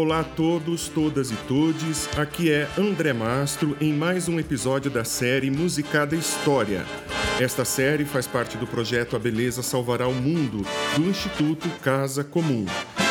Olá 0.00 0.20
a 0.20 0.24
todos, 0.24 0.88
todas 0.88 1.30
e 1.30 1.36
todes. 1.46 2.08
Aqui 2.16 2.50
é 2.50 2.66
André 2.78 3.12
Mastro 3.12 3.76
em 3.78 3.92
mais 3.92 4.28
um 4.28 4.40
episódio 4.40 4.90
da 4.90 5.04
série 5.04 5.50
Musicada 5.50 6.16
História. 6.16 6.86
Esta 7.38 7.66
série 7.66 8.06
faz 8.06 8.26
parte 8.26 8.56
do 8.56 8.66
projeto 8.66 9.14
A 9.14 9.18
Beleza 9.18 9.62
Salvará 9.62 10.08
o 10.08 10.14
Mundo, 10.14 10.64
do 10.96 11.02
Instituto 11.02 11.68
Casa 11.82 12.24
Comum, 12.24 12.64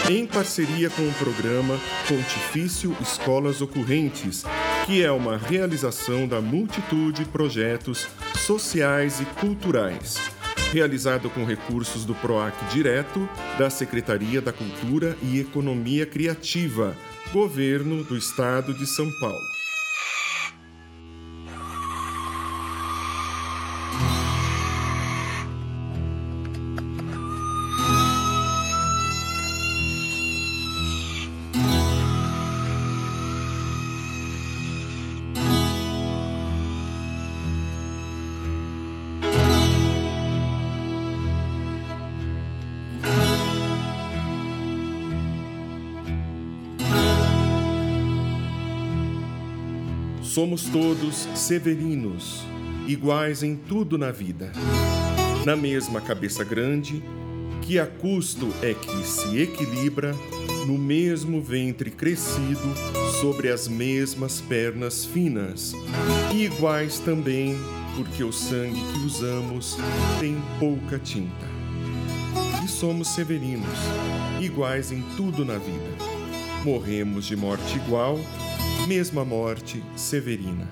em 0.10 0.25
parceria 0.25 0.89
com 0.89 1.07
o 1.07 1.14
programa 1.14 1.80
Pontifício 2.07 2.98
Escolas 3.00 3.62
Ocorrentes, 3.62 4.43
que 4.87 5.04
é 5.04 5.12
uma 5.12 5.37
realização 5.37 6.28
da 6.28 6.42
multitude 6.42 7.24
de 7.24 7.29
projetos 7.29 8.07
sociais 8.36 9.21
e 9.21 9.26
culturais 9.40 10.39
realizado 10.71 11.29
com 11.29 11.43
recursos 11.43 12.05
do 12.05 12.14
PROAC 12.15 12.54
Direto, 12.71 13.28
da 13.57 13.69
Secretaria 13.69 14.41
da 14.41 14.54
Cultura 14.54 15.18
e 15.21 15.39
Economia 15.39 16.05
Criativa, 16.05 16.95
Governo 17.33 18.04
do 18.04 18.15
Estado 18.15 18.73
de 18.73 18.86
São 18.86 19.11
Paulo. 19.19 19.59
Somos 50.40 50.64
todos 50.70 51.28
severinos, 51.36 52.45
iguais 52.88 53.44
em 53.44 53.58
tudo 53.58 53.98
na 53.98 54.09
vida. 54.09 54.54
Na 55.45 55.54
mesma 55.54 56.00
cabeça 56.00 56.45
grande, 56.45 57.04
que 57.62 57.78
a 57.78 57.86
custo 57.86 58.48
é 58.62 58.73
que 58.73 59.06
se 59.06 59.38
equilibra, 59.38 60.16
no 60.66 60.78
mesmo 60.78 61.42
ventre 61.42 61.92
crescido, 61.92 62.73
sobre 63.20 63.50
as 63.50 63.67
mesmas 63.67 64.40
pernas 64.40 65.04
finas, 65.04 65.73
e 66.34 66.45
iguais 66.45 67.00
também, 67.00 67.58
porque 67.98 68.23
o 68.23 68.32
sangue 68.32 68.82
que 68.94 69.00
usamos 69.00 69.76
tem 70.22 70.42
pouca 70.58 70.98
tinta. 70.98 71.50
E 72.64 72.67
somos 72.70 73.10
severinos, 73.10 73.78
iguais 74.40 74.90
em 74.90 75.02
tudo 75.17 75.44
na 75.44 75.58
vida. 75.58 75.98
Morremos 76.64 77.26
de 77.26 77.36
morte 77.36 77.76
igual 77.76 78.17
mesma 78.90 79.23
morte 79.23 79.84
severina, 79.95 80.68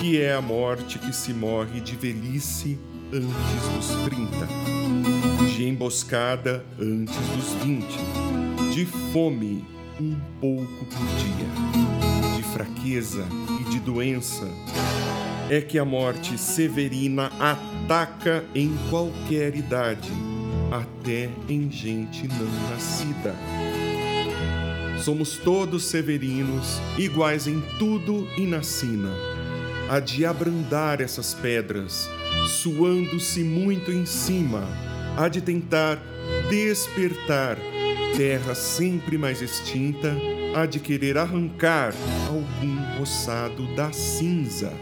que 0.00 0.22
é 0.22 0.34
a 0.34 0.40
morte 0.40 1.00
que 1.00 1.12
se 1.12 1.34
morre 1.34 1.80
de 1.80 1.96
velhice 1.96 2.78
antes 3.12 3.68
dos 3.74 4.04
30, 4.04 4.30
de 5.52 5.66
emboscada 5.66 6.64
antes 6.80 7.16
dos 7.16 7.54
20, 7.64 7.86
de 8.72 8.86
fome 8.86 9.64
um 10.00 10.14
pouco 10.40 10.84
por 10.84 11.06
dia, 11.18 12.36
de 12.36 12.42
fraqueza 12.44 13.26
e 13.60 13.70
de 13.70 13.80
doença. 13.80 14.46
É 15.50 15.60
que 15.60 15.80
a 15.80 15.84
morte 15.84 16.38
severina 16.38 17.32
ataca 17.40 18.44
em 18.54 18.78
qualquer 18.88 19.56
idade, 19.56 20.12
até 20.70 21.28
em 21.48 21.68
gente 21.68 22.28
não 22.28 22.70
nascida. 22.70 23.34
Somos 25.04 25.36
todos 25.36 25.86
severinos, 25.86 26.80
iguais 26.96 27.48
em 27.48 27.60
tudo 27.76 28.28
e 28.38 28.46
na 28.46 28.62
sina. 28.62 29.10
Há 29.90 29.98
de 29.98 30.24
abrandar 30.24 31.00
essas 31.00 31.34
pedras, 31.34 32.08
suando-se 32.46 33.42
muito 33.42 33.90
em 33.90 34.06
cima, 34.06 34.62
há 35.16 35.28
de 35.28 35.40
tentar 35.40 36.00
despertar 36.48 37.58
terra 38.16 38.54
sempre 38.54 39.18
mais 39.18 39.42
extinta, 39.42 40.14
há 40.54 40.66
de 40.66 40.78
querer 40.78 41.18
arrancar 41.18 41.92
algum 42.28 42.98
roçado 42.98 43.74
da 43.74 43.90
cinza. 43.90 44.72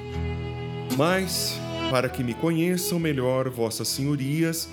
Mas, 0.99 1.59
para 1.91 2.11
que 2.11 2.23
me 2.23 2.35
conheçam 2.35 2.99
melhor 2.99 3.49
vossas 3.49 3.89
senhorias 3.89 4.69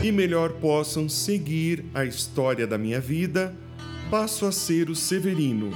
e 0.00 0.12
melhor 0.12 0.52
possam 0.52 1.08
seguir 1.08 1.84
a 1.92 2.04
história 2.04 2.68
da 2.68 2.78
minha 2.78 3.00
vida, 3.00 3.52
passo 4.12 4.44
a 4.44 4.52
ser 4.52 4.90
o 4.90 4.94
Severino, 4.94 5.70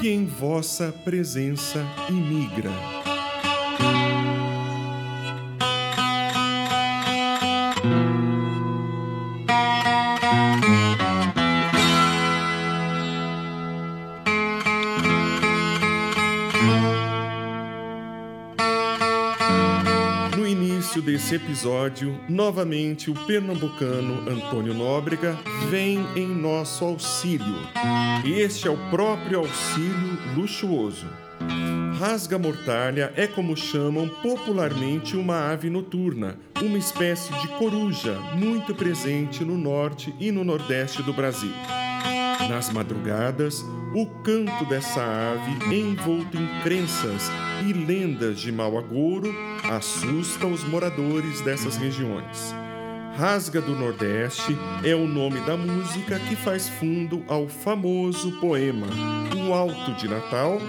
que 0.00 0.08
em 0.08 0.26
vossa 0.26 0.92
presença 1.04 1.86
imigra. 2.10 2.97
Desse 21.28 21.34
episódio, 21.34 22.18
novamente 22.26 23.10
o 23.10 23.14
pernambucano 23.26 24.30
Antônio 24.30 24.72
Nóbrega 24.72 25.38
vem 25.68 25.98
em 26.16 26.26
nosso 26.26 26.86
auxílio. 26.86 27.54
Este 28.24 28.66
é 28.66 28.70
o 28.70 28.78
próprio 28.88 29.40
auxílio 29.40 30.18
luxuoso. 30.34 31.06
Rasga-mortalha 31.98 33.12
é 33.14 33.26
como 33.26 33.54
chamam 33.54 34.08
popularmente 34.08 35.18
uma 35.18 35.50
ave 35.50 35.68
noturna, 35.68 36.38
uma 36.62 36.78
espécie 36.78 37.30
de 37.42 37.48
coruja 37.58 38.18
muito 38.34 38.74
presente 38.74 39.44
no 39.44 39.58
norte 39.58 40.14
e 40.18 40.32
no 40.32 40.42
nordeste 40.42 41.02
do 41.02 41.12
Brasil. 41.12 41.52
Nas 42.48 42.72
madrugadas, 42.72 43.62
o 43.94 44.06
canto 44.22 44.64
dessa 44.64 45.02
ave, 45.02 45.76
envolto 45.76 46.38
em 46.38 46.62
crenças 46.62 47.30
e 47.68 47.72
lendas 47.74 48.40
de 48.40 48.50
mau 48.50 48.78
agouro, 48.78 49.34
assusta 49.68 50.46
os 50.46 50.64
moradores 50.64 51.42
dessas 51.42 51.76
regiões. 51.76 52.54
Rasga 53.16 53.60
do 53.60 53.74
Nordeste 53.74 54.56
é 54.84 54.94
o 54.94 55.06
nome 55.06 55.40
da 55.40 55.56
música 55.56 56.20
que 56.20 56.36
faz 56.36 56.68
fundo 56.68 57.24
ao 57.26 57.48
famoso 57.48 58.38
poema 58.38 58.86
O 59.44 59.52
Alto 59.52 59.92
de 59.94 60.06
Natal, 60.06 60.60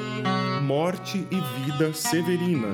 Morte 0.63 1.27
e 1.29 1.39
Vida 1.63 1.93
Severina, 1.93 2.69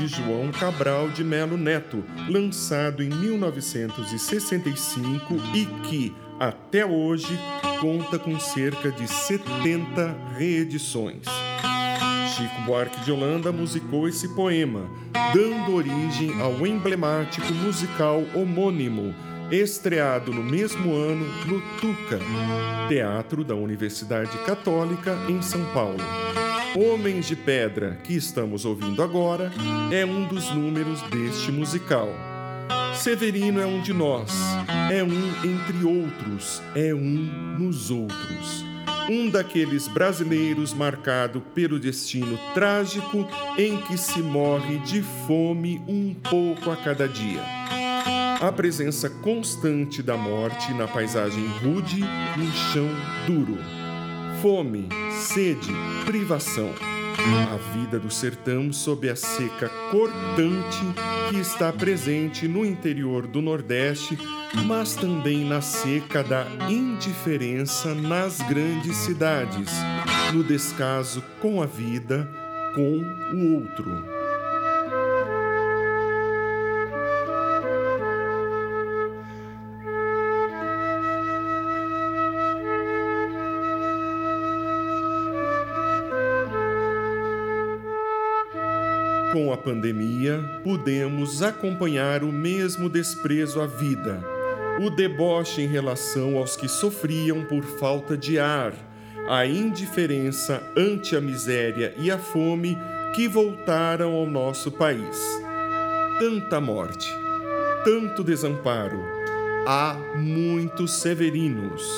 de 0.00 0.08
João 0.08 0.50
Cabral 0.50 1.10
de 1.10 1.22
Melo 1.22 1.56
Neto, 1.56 2.02
lançado 2.28 3.00
em 3.02 3.08
1965 3.08 5.34
e 5.54 5.66
que, 5.88 6.12
até 6.38 6.84
hoje, 6.84 7.38
conta 7.80 8.18
com 8.18 8.38
cerca 8.38 8.90
de 8.90 9.06
70 9.06 10.14
reedições. 10.36 11.24
Buarque 12.64 13.00
de 13.04 13.12
Holanda 13.12 13.52
musicou 13.52 14.08
esse 14.08 14.28
poema, 14.28 14.88
dando 15.34 15.74
origem 15.74 16.40
ao 16.40 16.66
emblemático 16.66 17.52
musical 17.54 18.22
homônimo, 18.34 19.14
estreado 19.50 20.32
no 20.32 20.42
mesmo 20.42 20.94
ano 20.94 21.26
no 21.46 21.60
Tuca, 21.80 22.18
Teatro 22.88 23.44
da 23.44 23.54
Universidade 23.54 24.36
Católica 24.38 25.16
em 25.28 25.40
São 25.42 25.64
Paulo. 25.72 25.98
Homens 26.76 27.26
de 27.26 27.34
Pedra, 27.34 27.98
que 28.04 28.14
estamos 28.14 28.64
ouvindo 28.64 29.02
agora, 29.02 29.52
é 29.90 30.04
um 30.04 30.26
dos 30.26 30.50
números 30.54 31.02
deste 31.02 31.50
musical. 31.50 32.08
Severino 32.94 33.60
é 33.60 33.66
um 33.66 33.80
de 33.80 33.92
nós, 33.92 34.32
é 34.90 35.02
um 35.02 35.48
entre 35.48 35.84
outros, 35.84 36.62
é 36.74 36.94
um 36.94 37.58
nos 37.58 37.90
outros 37.90 38.69
um 39.08 39.30
daqueles 39.30 39.88
brasileiros 39.88 40.74
marcado 40.74 41.40
pelo 41.54 41.78
destino 41.78 42.38
trágico 42.54 43.26
em 43.56 43.76
que 43.82 43.96
se 43.96 44.20
morre 44.20 44.78
de 44.78 45.02
fome 45.26 45.82
um 45.88 46.14
pouco 46.14 46.70
a 46.70 46.76
cada 46.76 47.08
dia. 47.08 47.42
A 48.40 48.50
presença 48.50 49.10
constante 49.10 50.02
da 50.02 50.16
morte 50.16 50.72
na 50.72 50.88
paisagem 50.88 51.46
rude, 51.62 52.00
no 52.00 52.52
chão 52.72 52.88
duro. 53.26 53.58
Fome, 54.40 54.88
sede, 55.12 55.70
privação. 56.06 56.74
A 57.22 57.56
vida 57.74 57.98
do 57.98 58.10
sertão 58.10 58.72
sob 58.72 59.08
a 59.08 59.14
seca 59.14 59.68
cortante 59.90 60.80
que 61.28 61.36
está 61.38 61.70
presente 61.70 62.48
no 62.48 62.64
interior 62.64 63.26
do 63.26 63.42
Nordeste, 63.42 64.18
mas 64.66 64.94
também 64.94 65.44
na 65.44 65.60
seca 65.60 66.24
da 66.24 66.46
indiferença 66.68 67.94
nas 67.94 68.38
grandes 68.40 68.96
cidades, 68.96 69.70
no 70.32 70.42
descaso 70.42 71.22
com 71.40 71.62
a 71.62 71.66
vida, 71.66 72.26
com 72.74 73.02
o 73.34 73.54
outro. 73.54 74.19
Com 89.32 89.52
a 89.52 89.56
pandemia, 89.56 90.42
pudemos 90.64 91.40
acompanhar 91.40 92.24
o 92.24 92.32
mesmo 92.32 92.88
desprezo 92.88 93.60
à 93.60 93.66
vida, 93.66 94.20
o 94.80 94.90
deboche 94.90 95.62
em 95.62 95.68
relação 95.68 96.36
aos 96.36 96.56
que 96.56 96.66
sofriam 96.66 97.44
por 97.44 97.62
falta 97.62 98.16
de 98.16 98.40
ar, 98.40 98.72
a 99.28 99.46
indiferença 99.46 100.60
ante 100.76 101.14
a 101.14 101.20
miséria 101.20 101.94
e 101.96 102.10
a 102.10 102.18
fome 102.18 102.76
que 103.14 103.28
voltaram 103.28 104.14
ao 104.14 104.26
nosso 104.26 104.72
país. 104.72 105.22
Tanta 106.18 106.60
morte, 106.60 107.08
tanto 107.84 108.24
desamparo, 108.24 109.00
há 109.64 109.96
muitos 110.16 110.92
severinos. 110.94 111.88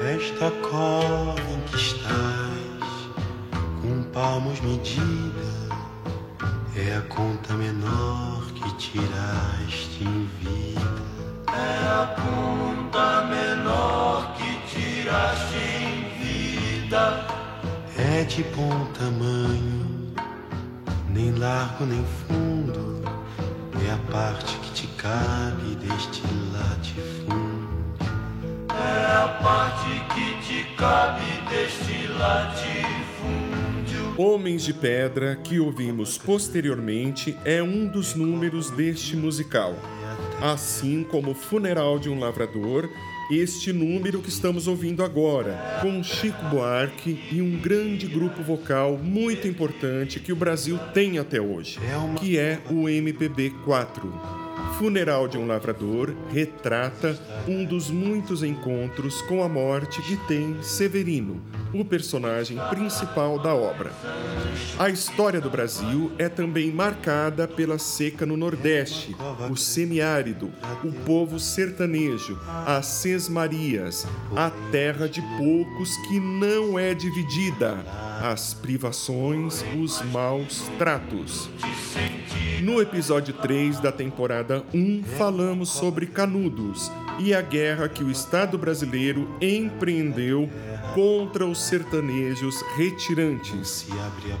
Esta 0.00 0.52
cova 0.62 1.34
palmos 4.12 4.60
medida, 4.60 5.76
é 6.76 6.96
a 6.96 7.02
conta 7.02 7.54
menor 7.54 8.42
que 8.54 8.74
tiraste 8.76 10.04
em 10.04 10.28
vida. 10.40 10.80
É 11.48 11.86
a 11.86 12.14
conta 12.16 13.26
menor 13.26 14.34
que 14.34 14.76
tiraste 14.76 15.56
em 15.56 16.82
vida. 16.82 17.26
É 17.96 18.24
de 18.24 18.42
bom 18.44 18.86
tamanho, 18.98 20.14
nem 21.10 21.32
largo 21.32 21.84
nem 21.84 22.04
fundo, 22.26 23.02
é 23.86 23.92
a 23.92 24.12
parte 24.12 24.56
que 24.58 24.70
te 24.72 24.86
cabe 24.88 25.74
deste 25.76 26.22
latifúndio. 26.52 27.68
É 28.70 29.16
a 29.16 29.28
parte 29.42 29.90
que 30.14 30.46
te 30.46 30.64
cabe 30.76 31.24
deste 31.50 32.06
latifúndio. 32.06 33.07
Homens 34.18 34.64
de 34.64 34.74
Pedra, 34.74 35.36
que 35.36 35.60
ouvimos 35.60 36.18
posteriormente, 36.18 37.36
é 37.44 37.62
um 37.62 37.86
dos 37.86 38.16
números 38.16 38.68
deste 38.68 39.14
musical. 39.14 39.76
Assim 40.42 41.04
como 41.04 41.34
Funeral 41.34 42.00
de 42.00 42.10
um 42.10 42.18
Lavrador, 42.18 42.90
este 43.30 43.72
número 43.72 44.20
que 44.20 44.28
estamos 44.28 44.66
ouvindo 44.66 45.04
agora, 45.04 45.78
com 45.80 46.02
Chico 46.02 46.44
Buarque 46.46 47.16
e 47.30 47.40
um 47.40 47.60
grande 47.60 48.08
grupo 48.08 48.42
vocal 48.42 48.98
muito 48.98 49.46
importante 49.46 50.18
que 50.18 50.32
o 50.32 50.36
Brasil 50.36 50.76
tem 50.92 51.20
até 51.20 51.40
hoje, 51.40 51.78
que 52.18 52.36
é 52.36 52.58
o 52.68 52.88
MPB 52.88 53.50
4. 53.64 54.12
Funeral 54.80 55.28
de 55.28 55.38
um 55.38 55.46
Lavrador 55.46 56.12
retrata 56.32 57.16
um 57.46 57.64
dos 57.64 57.88
muitos 57.88 58.42
encontros 58.42 59.22
com 59.22 59.44
a 59.44 59.48
morte 59.48 60.02
que 60.02 60.16
tem 60.26 60.60
Severino, 60.60 61.40
o 61.72 61.84
personagem 61.84 62.58
principal 62.70 63.38
da 63.38 63.54
obra. 63.54 63.92
A 64.78 64.88
história 64.88 65.40
do 65.40 65.50
Brasil 65.50 66.12
é 66.18 66.28
também 66.28 66.72
marcada 66.72 67.46
pela 67.46 67.78
seca 67.78 68.24
no 68.24 68.36
Nordeste, 68.36 69.16
o 69.50 69.56
semiárido, 69.56 70.52
o 70.84 70.92
povo 71.04 71.38
sertanejo, 71.38 72.38
as 72.66 72.86
sesmarias, 72.86 74.06
a 74.36 74.50
terra 74.70 75.08
de 75.08 75.20
poucos 75.36 75.96
que 76.08 76.20
não 76.20 76.78
é 76.78 76.94
dividida, 76.94 77.74
as 78.22 78.54
privações, 78.54 79.64
os 79.80 80.02
maus 80.02 80.62
tratos. 80.78 81.48
No 82.62 82.80
episódio 82.80 83.34
3 83.34 83.80
da 83.80 83.92
temporada 83.92 84.64
1, 84.74 85.04
falamos 85.16 85.70
sobre 85.70 86.06
Canudos 86.06 86.90
e 87.18 87.34
a 87.34 87.40
guerra 87.40 87.88
que 87.88 88.04
o 88.04 88.10
Estado 88.10 88.56
brasileiro 88.56 89.28
empreendeu 89.40 90.48
contra 90.94 91.46
os 91.46 91.60
sertanejos 91.62 92.62
retirantes. 92.76 93.86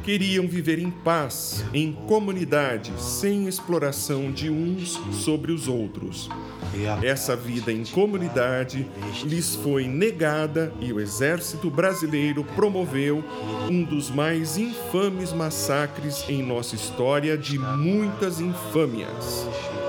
Queriam 0.02 0.46
viver 0.46 0.78
em 0.78 0.90
paz, 0.90 1.64
em 1.74 1.92
comunidade, 1.92 2.92
sem 2.98 3.46
exploração 3.46 4.32
de 4.32 4.48
uns 4.50 4.98
sobre 5.12 5.52
os 5.52 5.68
outros. 5.68 6.28
Essa 7.02 7.34
vida 7.34 7.72
em 7.72 7.84
comunidade 7.84 8.86
lhes 9.24 9.54
foi 9.56 9.86
negada 9.86 10.72
e 10.80 10.92
o 10.92 11.00
exército 11.00 11.70
brasileiro 11.70 12.44
promoveu 12.44 13.24
um 13.70 13.82
dos 13.82 14.10
mais 14.10 14.56
infames 14.56 15.32
massacres 15.32 16.24
em 16.28 16.42
nossa 16.42 16.74
história 16.74 17.36
de 17.36 17.58
muitas 17.58 18.40
infâmias. 18.40 19.46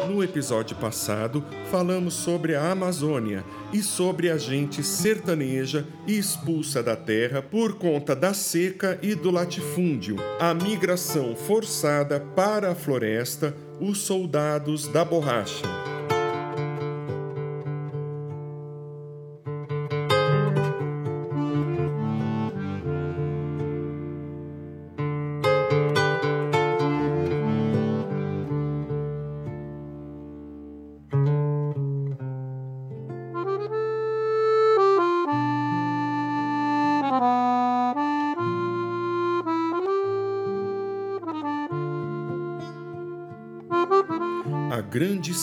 No 0.10 0.24
episódio 0.24 0.76
passado, 0.76 1.44
falamos 1.70 2.16
sobre 2.16 2.56
a 2.56 2.72
Amazônia 2.72 3.44
e 3.72 3.82
sobre 3.82 4.30
a 4.30 4.38
gente 4.38 4.84
sertaneja 4.84 5.86
expulsa 6.08 6.82
da 6.82 6.96
terra 6.96 7.42
por 7.42 7.76
conta 7.78 8.16
da 8.16 8.34
seca 8.34 8.98
e 9.02 9.14
do 9.14 9.30
latifúndio, 9.30 10.18
a 10.40 10.54
migração 10.54 11.36
forçada 11.36 12.20
para 12.20 12.72
a 12.72 12.76
floresta, 12.76 13.56
os 13.80 14.00
soldados 14.00 14.88
da 14.88 15.06
borracha. 15.06 15.89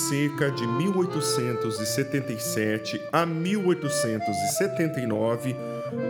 Seca 0.09 0.51
de 0.53 0.65
1877 0.65 3.01
a 3.13 3.27
1879 3.27 5.57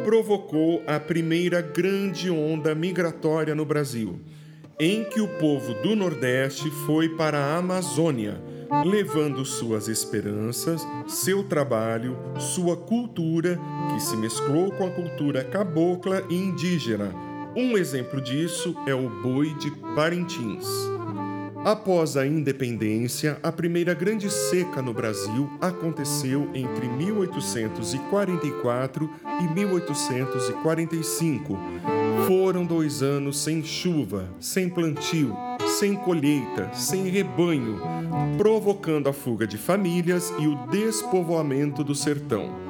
provocou 0.05 0.83
a 0.87 1.01
primeira 1.01 1.63
grande 1.63 2.31
onda 2.31 2.75
migratória 2.75 3.55
no 3.55 3.65
Brasil, 3.65 4.21
em 4.79 5.03
que 5.05 5.19
o 5.19 5.29
povo 5.39 5.73
do 5.83 5.97
Nordeste 5.97 6.71
foi 6.85 7.09
para 7.17 7.39
a 7.39 7.57
Amazônia, 7.57 8.39
levando 8.85 9.47
suas 9.47 9.89
esperanças, 9.89 10.87
seu 11.09 11.43
trabalho, 11.43 12.19
sua 12.39 12.77
cultura, 12.77 13.59
que 13.95 14.01
se 14.01 14.15
mesclou 14.19 14.73
com 14.73 14.87
a 14.87 14.91
cultura 14.91 15.43
cabocla 15.43 16.23
e 16.29 16.37
indígena. 16.37 17.15
Um 17.57 17.79
exemplo 17.79 18.21
disso 18.21 18.77
é 18.87 18.95
o 18.95 19.09
boi 19.23 19.55
de 19.55 19.71
Parintins. 19.95 20.67
Após 21.67 22.17
a 22.17 22.25
independência, 22.25 23.41
a 23.43 23.51
primeira 23.51 23.93
grande 23.93 24.31
seca 24.31 24.81
no 24.81 24.95
Brasil 24.95 25.51
aconteceu 25.61 26.49
entre 26.55 26.87
1844 26.87 29.11
e 29.43 29.49
1845. 29.53 31.59
Foram 32.29 32.65
dois 32.65 33.03
anos 33.03 33.41
sem 33.41 33.65
chuva, 33.65 34.31
sem 34.39 34.69
plantio, 34.69 35.35
sem 35.77 35.97
colheita, 35.97 36.71
sem 36.73 37.09
rebanho, 37.09 37.81
provocando 38.39 39.09
a 39.09 39.13
fuga 39.13 39.45
de 39.45 39.59
famílias 39.59 40.33
e 40.39 40.47
o 40.47 40.69
despovoamento 40.69 41.83
do 41.83 41.97
sertão. 41.97 42.65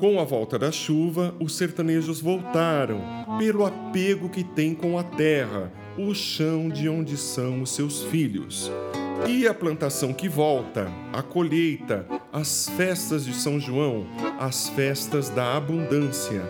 Com 0.00 0.18
a 0.18 0.24
volta 0.24 0.58
da 0.58 0.72
chuva, 0.72 1.32
os 1.38 1.56
sertanejos 1.56 2.20
voltaram, 2.20 3.00
pelo 3.38 3.64
apego 3.64 4.28
que 4.28 4.42
têm 4.42 4.74
com 4.74 4.98
a 4.98 5.04
terra, 5.04 5.70
o 5.96 6.12
chão 6.14 6.68
de 6.68 6.88
onde 6.88 7.16
são 7.16 7.62
os 7.62 7.70
seus 7.70 8.02
filhos. 8.04 8.70
E 9.28 9.46
a 9.46 9.54
plantação 9.54 10.12
que 10.12 10.28
volta, 10.28 10.90
a 11.12 11.22
colheita, 11.22 12.04
as 12.32 12.68
festas 12.76 13.24
de 13.24 13.32
São 13.32 13.60
João, 13.60 14.04
as 14.38 14.68
festas 14.70 15.28
da 15.28 15.56
abundância. 15.56 16.42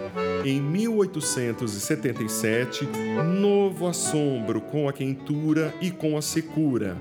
Em 0.45 0.61
1877, 0.61 2.89
novo 3.41 3.87
assombro 3.87 4.61
com 4.61 4.89
a 4.89 4.93
quentura 4.93 5.73
e 5.81 5.91
com 5.91 6.17
a 6.17 6.23
secura, 6.23 6.97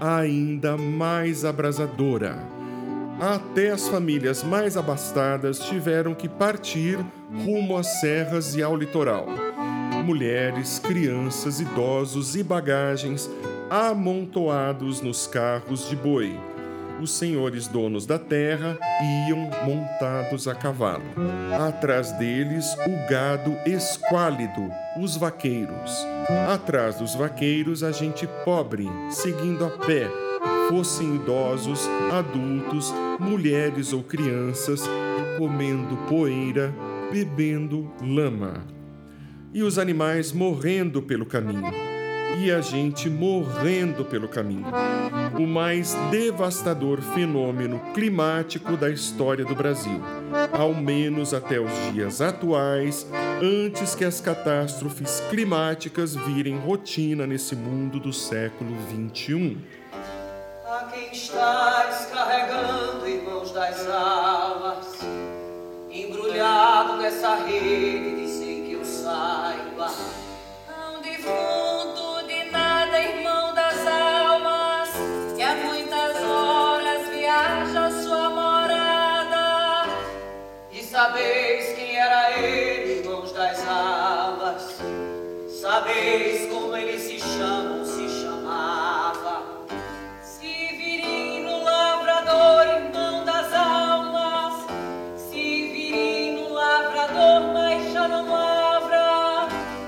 ainda 0.00 0.76
mais 0.76 1.44
abrasadora. 1.44 2.38
Até 3.18 3.70
as 3.70 3.88
famílias 3.88 4.44
mais 4.44 4.76
abastadas 4.76 5.58
tiveram 5.60 6.14
que 6.14 6.28
partir 6.28 6.98
rumo 7.44 7.76
às 7.76 8.00
serras 8.00 8.54
e 8.54 8.62
ao 8.62 8.76
litoral 8.76 9.45
mulheres, 10.06 10.78
crianças, 10.78 11.58
idosos 11.58 12.36
e 12.36 12.42
bagagens 12.44 13.28
amontoados 13.68 15.00
nos 15.00 15.26
carros 15.26 15.88
de 15.88 15.96
boi. 15.96 16.38
Os 17.02 17.10
senhores 17.10 17.66
donos 17.66 18.06
da 18.06 18.16
terra 18.16 18.78
iam 19.28 19.50
montados 19.66 20.46
a 20.46 20.54
cavalo. 20.54 21.02
Atrás 21.68 22.12
deles, 22.12 22.72
o 22.86 23.10
gado 23.10 23.52
esquálido, 23.66 24.70
os 25.02 25.16
vaqueiros. 25.16 26.06
Atrás 26.54 26.94
dos 26.94 27.16
vaqueiros, 27.16 27.82
a 27.82 27.90
gente 27.90 28.28
pobre, 28.44 28.88
seguindo 29.10 29.64
a 29.64 29.70
pé, 29.70 30.08
fossem 30.68 31.16
idosos, 31.16 31.80
adultos, 32.12 32.94
mulheres 33.18 33.92
ou 33.92 34.04
crianças, 34.04 34.88
comendo 35.36 35.96
poeira, 36.08 36.72
bebendo 37.10 37.90
lama 38.00 38.75
e 39.56 39.62
os 39.62 39.78
animais 39.78 40.32
morrendo 40.32 41.00
pelo 41.00 41.24
caminho. 41.24 41.72
e 42.38 42.52
a 42.52 42.60
gente 42.60 43.08
morrendo 43.08 44.04
pelo 44.04 44.28
caminho. 44.28 44.66
O 45.38 45.46
mais 45.46 45.94
devastador 46.10 47.00
fenômeno 47.00 47.80
climático 47.94 48.76
da 48.76 48.90
história 48.90 49.42
do 49.42 49.54
Brasil, 49.54 49.98
ao 50.52 50.74
menos 50.74 51.32
até 51.32 51.58
os 51.58 51.72
dias 51.94 52.20
atuais, 52.20 53.06
antes 53.42 53.94
que 53.94 54.04
as 54.04 54.20
catástrofes 54.20 55.22
climáticas 55.30 56.14
virem 56.14 56.58
rotina 56.58 57.26
nesse 57.26 57.56
mundo 57.56 57.98
do 57.98 58.12
século 58.12 58.76
XXI. 58.90 59.56
A 60.66 60.90
quem 60.92 61.10
estás 61.12 62.10
carregando, 62.12 63.08
irmãos 63.08 63.50
das 63.52 63.88
almas, 63.88 64.98
embrulhado 65.90 66.98
nessa 66.98 67.36
rede 67.36 68.16
de 68.16 68.25
sabeis 80.96 81.74
quem 81.74 81.94
era 81.94 82.38
ele, 82.40 83.00
irmãos 83.00 83.30
das 83.32 83.58
almas, 83.68 84.78
sabeis 85.60 86.48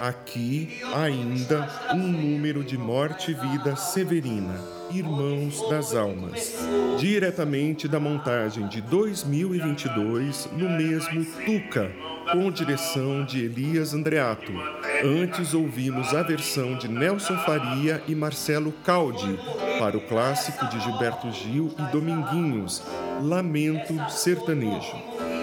Aqui 0.09 0.81
ainda 0.95 1.69
um 1.93 1.99
número 1.99 2.65
de 2.65 2.79
morte 2.79 3.33
e 3.33 3.35
vida 3.35 3.77
severina, 3.77 4.59
Irmãos 4.91 5.61
das 5.69 5.95
Almas, 5.95 6.55
diretamente 6.99 7.87
da 7.87 8.01
montagem 8.01 8.67
de 8.69 8.81
2022 8.81 10.49
no 10.53 10.71
mesmo 10.71 11.27
Tuca, 11.45 11.93
com 12.33 12.51
direção 12.51 13.23
de 13.23 13.45
Elias 13.45 13.93
Andreato. 13.93 14.51
Antes 15.05 15.53
ouvimos 15.53 16.15
a 16.15 16.23
versão 16.23 16.79
de 16.79 16.89
Nelson 16.89 17.37
Faria 17.45 18.03
e 18.09 18.15
Marcelo 18.15 18.73
Caldi 18.83 19.39
para 19.79 19.99
o 19.99 20.01
clássico 20.01 20.67
de 20.69 20.81
Gilberto 20.81 21.31
Gil 21.33 21.71
e 21.79 21.93
Dominguinhos, 21.93 22.83
Lamento 23.21 23.95
Sertanejo. 24.11 25.38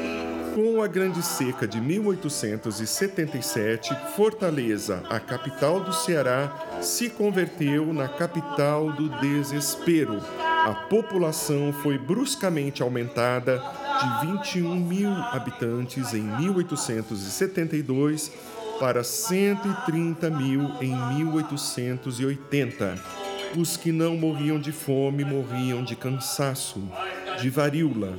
Com 0.55 0.81
a 0.81 0.87
Grande 0.87 1.21
Seca 1.21 1.67
de 1.67 1.79
1877, 1.81 3.93
Fortaleza, 4.15 5.03
a 5.09 5.19
capital 5.19 5.81
do 5.81 5.91
Ceará, 5.91 6.79
se 6.81 7.09
converteu 7.09 7.93
na 7.93 8.07
capital 8.07 8.93
do 8.93 9.09
desespero. 9.19 10.21
A 10.39 10.73
população 10.89 11.73
foi 11.73 11.97
bruscamente 11.97 12.81
aumentada 12.81 13.61
de 13.99 14.27
21 14.27 14.77
mil 14.77 15.11
habitantes 15.11 16.13
em 16.13 16.21
1872 16.21 18.31
para 18.79 19.03
130 19.03 20.29
mil 20.29 20.71
em 20.79 20.95
1880. 21.15 22.97
Os 23.57 23.75
que 23.75 23.91
não 23.91 24.15
morriam 24.15 24.57
de 24.57 24.71
fome 24.71 25.25
morriam 25.25 25.83
de 25.83 25.97
cansaço, 25.97 26.81
de 27.41 27.49
varíola, 27.49 28.17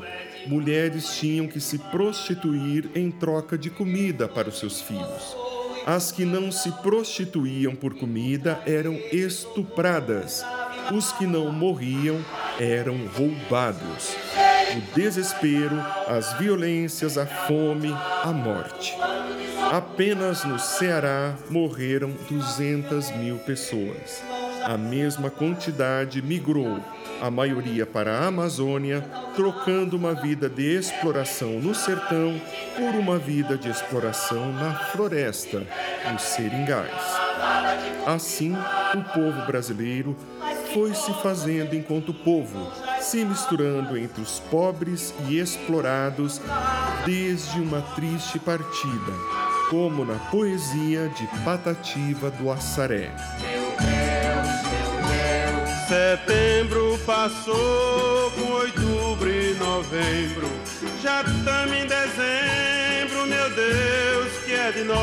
mulheres 0.48 1.16
tinham 1.16 1.46
que 1.46 1.60
se 1.60 1.78
prostituir 1.78 2.90
em 2.94 3.10
troca 3.10 3.56
de 3.56 3.70
comida 3.70 4.28
para 4.28 4.48
os 4.48 4.58
seus 4.58 4.80
filhos. 4.80 5.36
As 5.86 6.10
que 6.10 6.24
não 6.24 6.50
se 6.50 6.72
prostituíam 6.82 7.74
por 7.74 7.94
comida 7.94 8.60
eram 8.66 8.94
estupradas. 9.12 10.44
Os 10.92 11.12
que 11.12 11.26
não 11.26 11.52
morriam 11.52 12.24
eram 12.58 13.06
roubados. 13.06 14.16
O 14.76 14.94
desespero, 14.94 15.76
as 16.08 16.32
violências, 16.38 17.16
a 17.16 17.26
fome, 17.26 17.94
a 18.24 18.32
morte. 18.32 18.96
Apenas 19.72 20.44
no 20.44 20.58
Ceará 20.58 21.36
morreram 21.50 22.10
200 22.28 23.10
mil 23.12 23.38
pessoas. 23.38 24.22
A 24.66 24.76
mesma 24.76 25.30
quantidade 25.30 26.20
migrou 26.20 26.80
a 27.23 27.30
maioria 27.30 27.87
para 27.87 28.18
a 28.18 28.26
Amazônia, 28.26 29.00
trocando 29.37 29.96
uma 29.96 30.12
vida 30.12 30.49
de 30.49 30.75
exploração 30.75 31.61
no 31.61 31.73
sertão 31.73 32.35
por 32.75 32.99
uma 32.99 33.16
vida 33.16 33.56
de 33.56 33.68
exploração 33.68 34.52
na 34.54 34.75
floresta, 34.75 35.64
nos 36.11 36.23
seringais. 36.23 36.90
Assim, 38.04 38.56
o 38.92 39.02
povo 39.14 39.46
brasileiro 39.46 40.16
foi 40.75 40.92
se 40.94 41.14
fazendo 41.23 41.76
enquanto 41.76 42.12
povo, 42.12 42.73
se 43.00 43.25
misturando 43.25 43.96
entre 43.96 44.20
os 44.20 44.40
pobres 44.50 45.14
e 45.28 45.38
explorados 45.38 46.40
desde 47.04 47.61
uma 47.61 47.82
triste 47.94 48.40
partida, 48.40 49.12
como 49.70 50.04
na 50.04 50.18
poesia 50.28 51.08
de 51.11 51.25
Patativa 51.44 52.32
do 52.32 52.50
Assaré. 52.50 53.14
Setembro 55.86 56.98
passou 57.06 58.32
com 58.32 58.52
outubro 58.54 59.30
e 59.30 59.54
novembro. 59.54 60.50
Já 61.00 61.22
estamos 61.22 61.76
em 61.76 61.86
dezembro, 61.86 63.24
meu 63.28 63.48
Deus, 63.50 64.32
que 64.44 64.52
é 64.52 64.72
de 64.72 64.82
nós. 64.82 64.96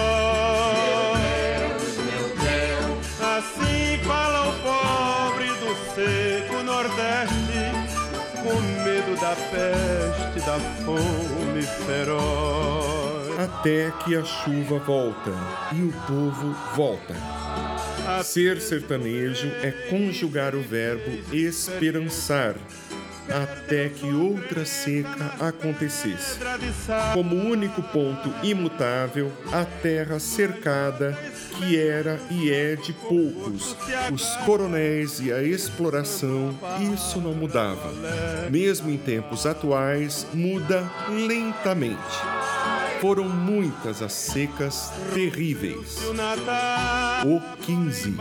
Meu 2.03 2.27
Deus, 2.35 3.21
Assim 3.21 3.97
fala 4.03 4.49
o 4.49 4.53
pobre 4.59 5.47
do 5.47 5.73
seco 5.95 6.61
Nordeste, 6.63 7.71
com 8.43 8.59
medo 8.83 9.15
da 9.21 9.37
peste, 9.37 10.45
da 10.45 10.59
fome 10.83 11.61
feroz. 11.61 13.39
Até 13.39 13.89
que 14.03 14.17
a 14.17 14.23
chuva 14.25 14.79
volta 14.79 15.31
e 15.71 15.81
o 15.81 15.93
povo 16.05 16.53
volta. 16.75 17.15
Ser 18.23 18.59
sertanejo 18.59 19.47
é 19.61 19.71
conjugar 19.89 20.55
o 20.55 20.61
verbo 20.61 21.11
esperançar 21.31 22.55
até 23.29 23.89
que 23.89 24.11
outra 24.11 24.65
seca 24.65 25.35
acontecesse. 25.39 26.39
Como 27.13 27.35
único 27.35 27.81
ponto 27.81 28.33
imutável, 28.43 29.31
a 29.51 29.65
terra 29.65 30.19
cercada, 30.19 31.17
que 31.57 31.79
era 31.79 32.19
e 32.29 32.51
é 32.51 32.75
de 32.75 32.93
poucos, 32.93 33.75
os 34.11 34.35
coronéis 34.45 35.19
e 35.19 35.31
a 35.31 35.41
exploração, 35.41 36.57
isso 36.93 37.21
não 37.21 37.33
mudava. 37.33 37.91
Mesmo 38.49 38.89
em 38.89 38.97
tempos 38.97 39.45
atuais, 39.45 40.27
muda 40.33 40.89
lentamente. 41.09 41.97
Foram 43.03 43.27
muitas 43.27 44.01
as 44.01 44.13
secas 44.13 44.89
terríveis. 45.13 45.97
O 47.25 47.41
15, 47.61 48.15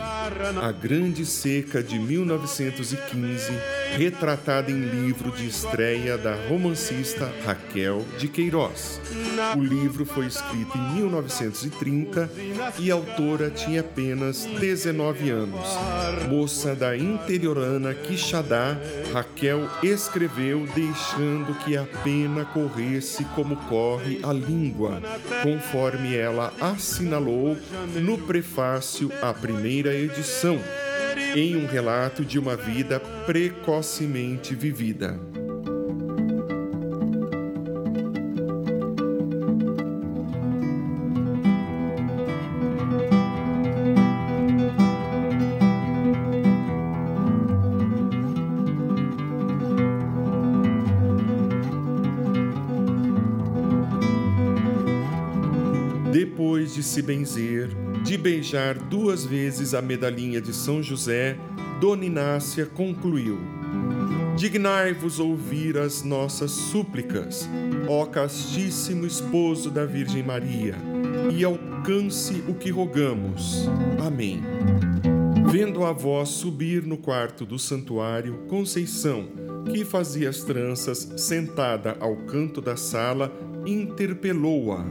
a 0.61 0.71
grande 0.73 1.25
seca 1.25 1.81
de 1.81 1.97
1915, 1.97 3.53
retratada 3.97 4.71
em 4.71 4.79
livro 4.79 5.31
de 5.31 5.47
estreia 5.47 6.17
da 6.17 6.35
romancista 6.47 7.31
Raquel 7.45 8.05
de 8.17 8.27
Queiroz. 8.27 8.99
O 9.55 9.61
livro 9.63 10.05
foi 10.05 10.25
escrito 10.25 10.77
em 10.77 10.95
1930 10.95 12.29
e 12.79 12.91
a 12.91 12.95
autora 12.95 13.49
tinha 13.49 13.81
apenas 13.81 14.45
19 14.45 15.29
anos. 15.29 15.67
Moça 16.29 16.75
da 16.75 16.97
interiorana 16.97 17.93
Quixadá, 17.93 18.77
Raquel 19.13 19.69
escreveu 19.83 20.67
deixando 20.75 21.53
que 21.63 21.77
a 21.77 21.83
pena 22.03 22.45
corresse 22.45 23.23
como 23.35 23.55
corre 23.55 24.19
a 24.23 24.33
língua, 24.33 25.01
conforme 25.43 26.15
ela 26.15 26.51
assinalou 26.59 27.57
no 27.95 28.17
prefácio 28.17 29.11
à 29.21 29.33
primeira 29.33 29.93
edição, 29.93 30.59
em 31.35 31.55
um 31.55 31.65
relato 31.65 32.23
de 32.23 32.37
uma 32.37 32.55
vida 32.55 32.99
precocemente 33.25 34.53
vivida. 34.53 35.19
Duas 58.89 59.25
vezes 59.25 59.73
a 59.73 59.81
medalhinha 59.81 60.39
de 60.39 60.53
São 60.53 60.81
José, 60.83 61.37
Dona 61.79 62.05
Inácia 62.05 62.67
concluiu: 62.67 63.39
Dignai-vos 64.37 65.19
ouvir 65.19 65.77
as 65.77 66.03
nossas 66.03 66.51
súplicas, 66.51 67.49
ó 67.87 68.05
castíssimo 68.05 69.05
esposo 69.05 69.71
da 69.71 69.85
Virgem 69.85 70.21
Maria, 70.21 70.75
e 71.35 71.43
alcance 71.43 72.43
o 72.47 72.53
que 72.53 72.69
rogamos. 72.69 73.67
Amém. 74.05 74.41
Vendo 75.49 75.83
a 75.83 75.89
avó 75.89 76.23
subir 76.23 76.83
no 76.83 76.97
quarto 76.97 77.45
do 77.45 77.57
santuário, 77.57 78.45
Conceição, 78.47 79.27
que 79.71 79.83
fazia 79.83 80.29
as 80.29 80.43
tranças 80.43 81.11
sentada 81.17 81.97
ao 81.99 82.15
canto 82.17 82.61
da 82.61 82.75
sala, 82.75 83.31
interpelou-a. 83.65 84.85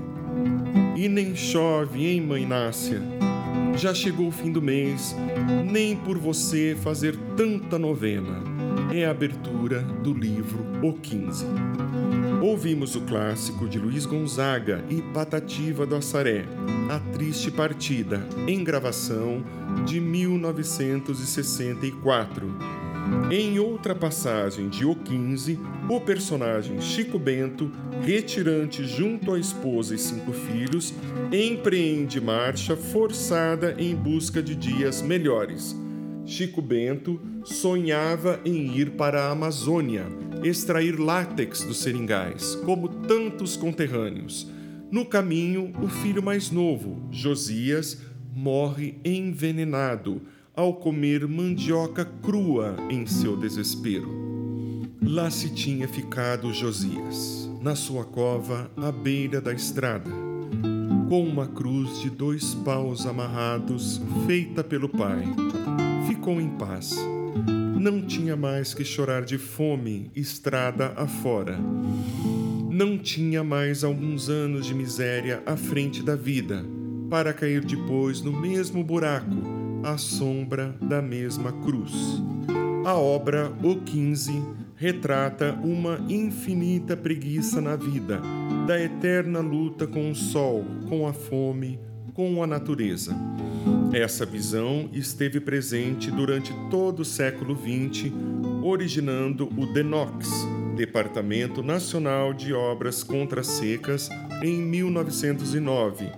E 0.96 1.08
nem 1.08 1.36
chove, 1.36 2.06
hein, 2.06 2.20
mãe 2.20 2.46
Nácia? 2.46 3.00
Já 3.76 3.94
chegou 3.94 4.28
o 4.28 4.32
fim 4.32 4.52
do 4.52 4.62
mês, 4.62 5.16
nem 5.70 5.96
por 5.96 6.18
você 6.18 6.76
fazer 6.80 7.16
tanta 7.36 7.78
novena. 7.78 8.42
É 8.92 9.06
a 9.06 9.10
abertura 9.10 9.80
do 9.80 10.12
livro 10.12 10.66
O 10.82 10.92
15. 10.92 11.46
Ouvimos 12.42 12.94
o 12.96 13.00
clássico 13.02 13.68
de 13.68 13.78
Luiz 13.78 14.04
Gonzaga 14.04 14.84
e 14.90 15.00
Patativa 15.00 15.86
do 15.86 15.96
Assaré, 15.96 16.44
A 16.90 16.98
Triste 17.12 17.50
Partida, 17.50 18.28
em 18.46 18.62
gravação 18.62 19.42
de 19.86 19.98
1964 20.00 22.81
em 23.30 23.58
outra 23.58 23.94
passagem 23.94 24.68
de 24.68 24.84
O 24.84 24.94
15, 24.94 25.58
o 25.88 26.00
personagem 26.00 26.80
Chico 26.80 27.18
Bento, 27.18 27.72
retirante 28.02 28.84
junto 28.84 29.32
à 29.32 29.38
esposa 29.38 29.94
e 29.94 29.98
cinco 29.98 30.32
filhos, 30.32 30.92
empreende 31.32 32.20
marcha 32.20 32.76
forçada 32.76 33.74
em 33.78 33.94
busca 33.94 34.42
de 34.42 34.54
dias 34.54 35.00
melhores. 35.00 35.74
Chico 36.26 36.60
Bento 36.60 37.20
sonhava 37.42 38.38
em 38.44 38.76
ir 38.76 38.90
para 38.92 39.22
a 39.22 39.30
Amazônia, 39.30 40.06
extrair 40.44 40.98
látex 40.98 41.64
dos 41.64 41.80
seringais, 41.80 42.54
como 42.56 42.88
tantos 42.88 43.56
conterrâneos. 43.56 44.46
No 44.90 45.06
caminho, 45.06 45.72
o 45.82 45.88
filho 45.88 46.22
mais 46.22 46.50
novo, 46.50 47.08
Josias, 47.10 47.98
morre 48.34 48.94
envenenado 49.04 50.22
ao 50.54 50.74
comer 50.74 51.26
mandioca 51.26 52.04
crua 52.04 52.76
em 52.90 53.06
seu 53.06 53.36
desespero. 53.36 54.20
Lá 55.02 55.30
se 55.30 55.50
tinha 55.50 55.88
ficado 55.88 56.52
Josias, 56.52 57.50
na 57.60 57.74
sua 57.74 58.04
cova 58.04 58.70
à 58.76 58.92
beira 58.92 59.40
da 59.40 59.52
estrada, 59.52 60.10
com 61.08 61.24
uma 61.24 61.46
cruz 61.46 62.00
de 62.00 62.10
dois 62.10 62.54
paus 62.54 63.06
amarrados 63.06 64.00
feita 64.26 64.62
pelo 64.62 64.88
pai. 64.88 65.24
Ficou 66.06 66.40
em 66.40 66.50
paz. 66.50 66.96
Não 67.80 68.02
tinha 68.02 68.36
mais 68.36 68.74
que 68.74 68.84
chorar 68.84 69.24
de 69.24 69.38
fome 69.38 70.10
estrada 70.14 70.92
afora. 70.96 71.58
Não 72.70 72.98
tinha 72.98 73.42
mais 73.42 73.82
alguns 73.82 74.28
anos 74.28 74.66
de 74.66 74.74
miséria 74.74 75.42
à 75.46 75.56
frente 75.56 76.02
da 76.02 76.14
vida, 76.14 76.64
para 77.10 77.32
cair 77.32 77.64
depois 77.64 78.20
no 78.20 78.32
mesmo 78.32 78.84
buraco 78.84 79.61
à 79.82 79.96
sombra 79.96 80.74
da 80.80 81.02
mesma 81.02 81.52
cruz. 81.52 81.92
A 82.84 82.94
obra 82.94 83.52
O 83.62 83.76
15 83.76 84.32
retrata 84.76 85.52
uma 85.62 86.00
infinita 86.08 86.96
preguiça 86.96 87.60
na 87.60 87.76
vida, 87.76 88.20
da 88.66 88.80
eterna 88.80 89.40
luta 89.40 89.86
com 89.86 90.10
o 90.10 90.14
sol, 90.14 90.64
com 90.88 91.06
a 91.06 91.12
fome, 91.12 91.78
com 92.12 92.42
a 92.42 92.46
natureza. 92.46 93.14
Essa 93.92 94.26
visão 94.26 94.88
esteve 94.92 95.38
presente 95.38 96.10
durante 96.10 96.52
todo 96.70 97.00
o 97.00 97.04
século 97.04 97.56
XX, 97.56 98.12
originando 98.62 99.48
o 99.56 99.72
DENOX, 99.72 100.28
Departamento 100.76 101.62
Nacional 101.62 102.34
de 102.34 102.52
Obras 102.52 103.04
Contra 103.04 103.42
Secas, 103.42 104.08
em 104.42 104.60
1909 104.60 106.10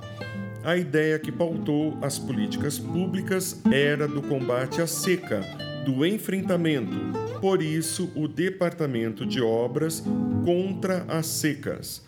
a 0.65 0.77
ideia 0.77 1.19
que 1.19 1.31
pautou 1.31 1.97
as 2.01 2.19
políticas 2.19 2.79
públicas 2.79 3.61
era 3.71 4.09
do 4.09 4.23
combate 4.23 4.81
à 4.81 4.87
seca, 4.87 5.43
do 5.85 6.07
enfrentamento. 6.07 6.97
Por 7.39 7.61
isso, 7.61 8.11
o 8.17 8.27
Departamento 8.27 9.27
de 9.27 9.43
Obras 9.43 10.03
contra 10.43 11.05
as 11.07 11.27
secas. 11.27 12.03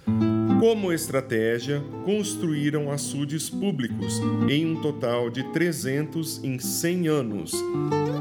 Como 0.59 0.91
estratégia, 0.91 1.83
construíram 2.07 2.91
açudes 2.91 3.51
públicos, 3.51 4.19
em 4.49 4.65
um 4.65 4.81
total 4.81 5.29
de 5.29 5.43
300 5.53 6.43
em 6.43 6.59
100 6.59 7.09
anos. 7.09 7.53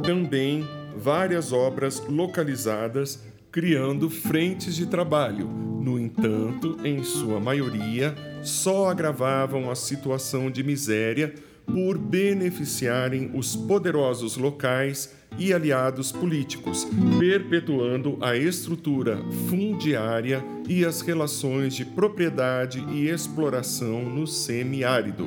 Também 0.06 0.67
várias 0.98 1.54
obras 1.54 2.04
localizadas, 2.10 3.24
criando 3.50 4.10
frentes 4.10 4.76
de 4.76 4.86
trabalho. 4.86 5.48
No 5.48 5.98
entanto, 5.98 6.78
em 6.84 7.02
sua 7.04 7.39
maioria, 7.39 8.13
só 8.45 8.89
agravavam 8.89 9.69
a 9.69 9.75
situação 9.75 10.49
de 10.49 10.63
miséria 10.63 11.34
por 11.65 11.97
beneficiarem 11.97 13.31
os 13.34 13.55
poderosos 13.55 14.38
locais 14.38 15.13
e 15.38 15.53
aliados 15.53 16.12
políticos, 16.12 16.88
perpetuando 17.19 18.17
a 18.21 18.38
estrutura 18.38 19.17
fundiária 19.49 20.43
e 20.67 20.86
as 20.86 21.01
relações 21.01 21.75
de 21.75 21.84
propriedade 21.84 22.79
e 22.91 23.10
exploração 23.10 24.03
no 24.03 24.25
semiárido. 24.27 25.25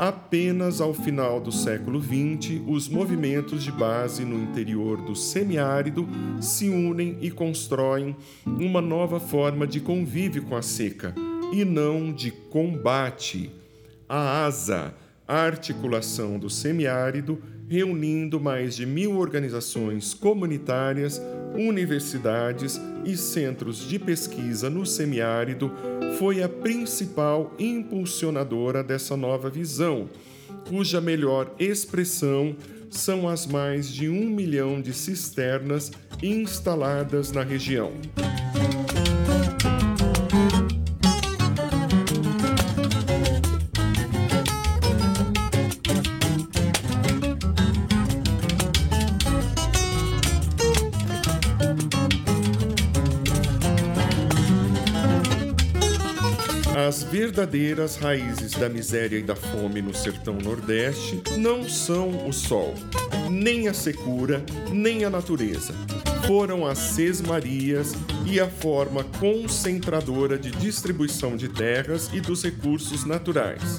Apenas 0.00 0.80
ao 0.80 0.94
final 0.94 1.38
do 1.40 1.52
século 1.52 2.00
XX, 2.00 2.62
os 2.66 2.88
movimentos 2.88 3.62
de 3.62 3.70
base 3.70 4.24
no 4.24 4.42
interior 4.42 4.96
do 5.02 5.14
semiárido 5.14 6.08
se 6.40 6.70
unem 6.70 7.18
e 7.20 7.30
constroem 7.30 8.16
uma 8.46 8.80
nova 8.80 9.20
forma 9.20 9.66
de 9.66 9.78
convívio 9.78 10.42
com 10.44 10.56
a 10.56 10.62
seca 10.62 11.14
e 11.52 11.64
não 11.64 12.12
de 12.12 12.30
combate. 12.30 13.50
A 14.08 14.44
ASA, 14.44 14.94
a 15.26 15.36
articulação 15.36 16.38
do 16.38 16.50
semiárido, 16.50 17.40
reunindo 17.68 18.40
mais 18.40 18.74
de 18.74 18.84
mil 18.84 19.18
organizações 19.18 20.12
comunitárias, 20.12 21.22
universidades 21.54 22.80
e 23.04 23.16
centros 23.16 23.88
de 23.88 23.98
pesquisa 23.98 24.68
no 24.68 24.84
semiárido, 24.84 25.72
foi 26.18 26.42
a 26.42 26.48
principal 26.48 27.54
impulsionadora 27.58 28.82
dessa 28.82 29.16
nova 29.16 29.48
visão, 29.48 30.08
cuja 30.68 31.00
melhor 31.00 31.54
expressão 31.58 32.56
são 32.90 33.28
as 33.28 33.46
mais 33.46 33.88
de 33.88 34.08
um 34.08 34.28
milhão 34.28 34.82
de 34.82 34.92
cisternas 34.92 35.92
instaladas 36.20 37.30
na 37.30 37.44
região. 37.44 37.92
Verdadeiras 57.30 57.94
raízes 57.94 58.50
da 58.54 58.68
miséria 58.68 59.16
e 59.16 59.22
da 59.22 59.36
fome 59.36 59.80
no 59.80 59.94
sertão 59.94 60.34
nordeste 60.34 61.22
não 61.38 61.62
são 61.68 62.26
o 62.26 62.32
sol, 62.32 62.74
nem 63.30 63.68
a 63.68 63.72
secura, 63.72 64.44
nem 64.72 65.04
a 65.04 65.10
natureza. 65.10 65.72
Foram 66.26 66.66
as 66.66 66.78
sesmarias 66.78 67.94
e 68.26 68.40
a 68.40 68.48
forma 68.48 69.04
concentradora 69.20 70.36
de 70.36 70.50
distribuição 70.50 71.36
de 71.36 71.48
terras 71.48 72.10
e 72.12 72.20
dos 72.20 72.42
recursos 72.42 73.04
naturais 73.04 73.78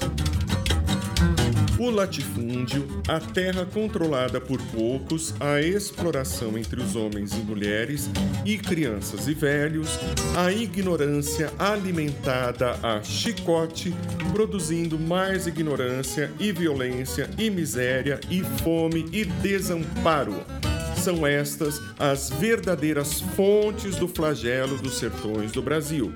o 1.78 1.90
latifúndio, 1.90 2.86
a 3.08 3.18
terra 3.18 3.66
controlada 3.66 4.40
por 4.40 4.60
poucos, 4.66 5.34
a 5.40 5.60
exploração 5.60 6.56
entre 6.58 6.80
os 6.80 6.96
homens 6.96 7.32
e 7.32 7.38
mulheres 7.38 8.10
e 8.44 8.58
crianças 8.58 9.26
e 9.28 9.34
velhos, 9.34 9.88
a 10.36 10.52
ignorância 10.52 11.52
alimentada 11.58 12.78
a 12.82 13.02
chicote, 13.02 13.94
produzindo 14.32 14.98
mais 14.98 15.46
ignorância 15.46 16.30
e 16.38 16.52
violência 16.52 17.28
e 17.38 17.50
miséria 17.50 18.20
e 18.30 18.42
fome 18.62 19.06
e 19.12 19.24
desamparo. 19.24 20.71
São 21.02 21.26
estas 21.26 21.82
as 21.98 22.30
verdadeiras 22.30 23.20
fontes 23.34 23.96
do 23.96 24.06
flagelo 24.06 24.78
dos 24.78 24.98
sertões 24.98 25.50
do 25.50 25.60
Brasil. 25.60 26.12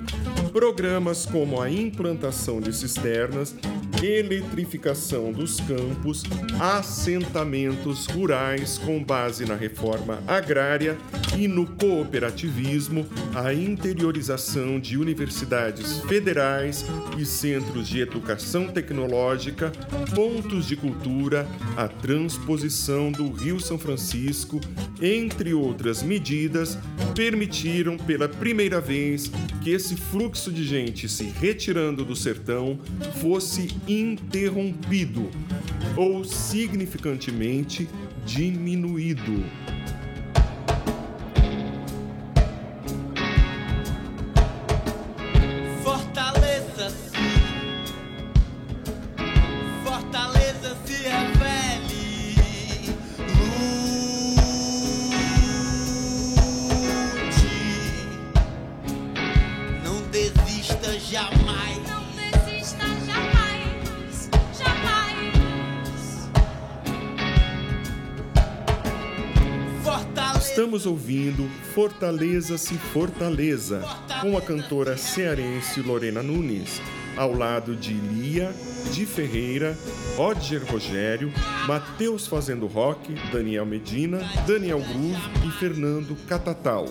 Programas 0.52 1.26
como 1.26 1.60
a 1.60 1.68
implantação 1.68 2.60
de 2.60 2.72
cisternas 2.72 3.52
eletrificação 4.04 5.32
dos 5.32 5.60
campos, 5.60 6.22
assentamentos 6.60 8.06
rurais 8.06 8.78
com 8.78 9.02
base 9.02 9.44
na 9.44 9.54
reforma 9.54 10.18
agrária 10.26 10.96
e 11.36 11.46
no 11.46 11.66
cooperativismo, 11.66 13.06
a 13.34 13.52
interiorização 13.52 14.80
de 14.80 14.96
universidades 14.96 16.00
federais 16.00 16.84
e 17.16 17.24
centros 17.24 17.88
de 17.88 18.00
educação 18.00 18.68
tecnológica, 18.68 19.72
pontos 20.14 20.66
de 20.66 20.76
cultura, 20.76 21.46
a 21.76 21.88
transposição 21.88 23.10
do 23.12 23.30
Rio 23.30 23.60
São 23.60 23.78
Francisco, 23.78 24.60
entre 25.00 25.52
outras 25.54 26.02
medidas, 26.02 26.78
permitiram 27.14 27.96
pela 27.96 28.28
primeira 28.28 28.80
vez 28.80 29.30
que 29.62 29.70
esse 29.70 29.96
fluxo 29.96 30.52
de 30.52 30.64
gente 30.64 31.08
se 31.08 31.24
retirando 31.24 32.04
do 32.04 32.16
sertão 32.16 32.78
fosse 33.20 33.76
interrompido 33.88 35.30
ou 35.96 36.24
significantemente 36.24 37.88
diminuído. 38.24 39.44
Ouvindo 71.76 72.78
Fortaleza 72.78 73.82
com 74.22 74.38
a 74.38 74.40
cantora 74.40 74.96
cearense 74.96 75.82
Lorena 75.82 76.22
Nunes, 76.22 76.80
ao 77.18 77.34
lado 77.34 77.76
de 77.76 77.92
Lia, 77.92 78.50
de 78.94 79.04
Ferreira, 79.04 79.76
Roger 80.16 80.64
Rogério, 80.64 81.30
Matheus 81.68 82.26
Fazendo 82.26 82.66
Rock, 82.66 83.12
Daniel 83.30 83.66
Medina, 83.66 84.20
Daniel 84.46 84.80
Groove 84.80 85.46
e 85.46 85.50
Fernando 85.50 86.16
Catatal. 86.26 86.86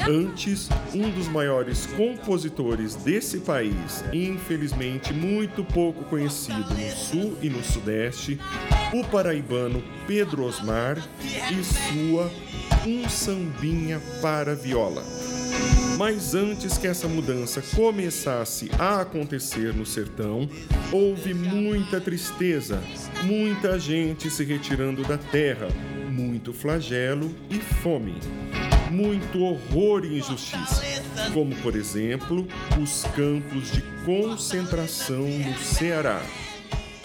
Antes, 0.00 0.68
um 0.94 1.10
dos 1.10 1.28
maiores 1.28 1.86
compositores 1.86 2.94
desse 2.94 3.38
país, 3.38 4.04
infelizmente 4.12 5.12
muito 5.12 5.62
pouco 5.64 6.04
conhecido 6.04 6.74
no 6.74 6.90
sul 6.90 7.38
e 7.42 7.50
no 7.50 7.62
sudeste, 7.62 8.38
o 8.92 9.04
paraibano 9.04 9.82
Pedro 10.06 10.44
Osmar 10.44 10.96
e 11.22 11.62
sua 11.62 12.30
Um 12.86 13.08
Sambinha 13.08 14.00
para 14.20 14.54
Viola. 14.54 15.04
Mas 15.98 16.34
antes 16.34 16.78
que 16.78 16.86
essa 16.86 17.06
mudança 17.06 17.62
começasse 17.76 18.70
a 18.78 19.02
acontecer 19.02 19.74
no 19.74 19.84
sertão, 19.84 20.48
houve 20.90 21.34
muita 21.34 22.00
tristeza, 22.00 22.82
muita 23.22 23.78
gente 23.78 24.30
se 24.30 24.42
retirando 24.42 25.02
da 25.02 25.18
terra, 25.18 25.68
muito 26.10 26.52
flagelo 26.52 27.32
e 27.50 27.58
fome 27.58 28.16
muito 28.92 29.40
horror 29.40 30.04
e 30.04 30.18
injustiça, 30.18 30.82
como, 31.32 31.56
por 31.56 31.74
exemplo, 31.74 32.46
os 32.80 33.04
campos 33.16 33.72
de 33.72 33.80
concentração 34.04 35.26
no 35.26 35.58
Ceará. 35.58 36.22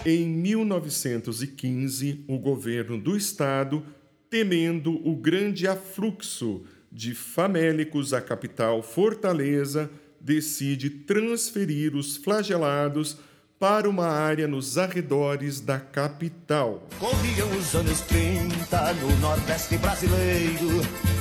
Em 0.04 0.28
1915, 0.28 2.24
o 2.28 2.38
governo 2.38 2.98
do 2.98 3.16
estado, 3.16 3.82
temendo 4.28 5.00
o 5.08 5.16
grande 5.16 5.66
afluxo 5.66 6.62
de 6.92 7.14
famélicos 7.14 8.12
à 8.12 8.20
capital 8.20 8.82
Fortaleza, 8.82 9.90
decide 10.20 10.90
transferir 10.90 11.96
os 11.96 12.16
flagelados 12.16 13.16
para 13.58 13.88
uma 13.88 14.06
área 14.06 14.46
nos 14.46 14.76
arredores 14.78 15.60
da 15.60 15.80
capital. 15.80 16.86
Corriam 16.98 17.50
os 17.56 17.74
anos 17.74 18.02
30 18.02 18.92
no 18.94 19.16
Nordeste 19.18 19.76
brasileiro 19.78 21.17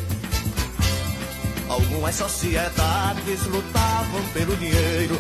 Algumas 1.69 2.15
sociedades 2.15 3.45
lutavam 3.47 4.23
pelo 4.34 4.56
dinheiro 4.56 5.17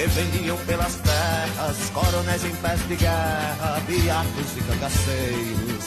que 0.00 0.06
vendiam 0.06 0.56
pelas 0.64 0.94
terras 0.94 1.76
coronéis 1.92 2.42
em 2.44 2.54
pés 2.56 2.88
de 2.88 2.96
guerra, 2.96 3.82
beatos 3.86 4.56
e 4.56 4.60
cangaceiros. 4.62 5.84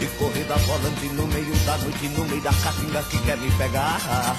E 0.00 0.06
corrida 0.16 0.56
volante 0.56 1.06
no 1.08 1.26
meio 1.26 1.54
da 1.66 1.76
noite, 1.76 2.08
no 2.08 2.24
meio 2.24 2.40
da 2.40 2.50
caatinga 2.50 3.02
que 3.02 3.18
quer 3.18 3.36
me 3.36 3.50
pegar. 3.52 4.36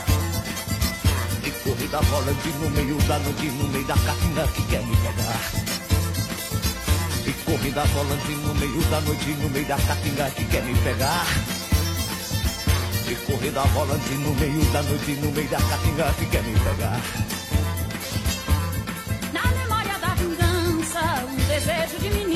E 1.45 1.51
corrida 1.63 2.01
volante 2.01 2.49
no 2.59 2.69
meio 2.71 2.97
da 3.07 3.19
noite, 3.19 3.45
no 3.45 3.67
meio 3.67 3.85
da 3.85 3.95
caatinga 3.97 4.47
que 4.47 4.61
quer 4.63 4.81
me 4.83 4.97
pegar. 4.97 5.39
E 7.27 7.33
corrida 7.45 7.83
volante 7.83 8.31
no 8.31 8.55
meio 8.55 8.81
da 8.89 9.01
noite, 9.01 9.29
no 9.29 9.49
meio 9.51 9.65
da 9.67 9.77
caatinga 9.77 10.29
que 10.31 10.45
quer 10.45 10.63
me 10.63 10.75
pegar. 10.79 11.62
E 13.05 13.15
corrida 13.15 13.61
volante 13.73 14.13
no 14.13 14.33
meio 14.35 14.63
da 14.71 14.81
noite, 14.83 15.11
no 15.21 15.31
meio 15.31 15.49
da 15.49 15.57
caatinga 15.57 16.13
que 16.17 16.25
quer 16.27 16.41
me 16.43 16.57
pegar. 16.59 17.01
Na 19.33 19.51
memória 19.51 19.99
da 19.99 20.15
vingança, 20.15 21.25
um 21.29 21.35
desejo 21.47 21.99
de 21.99 22.09
menino. 22.09 22.32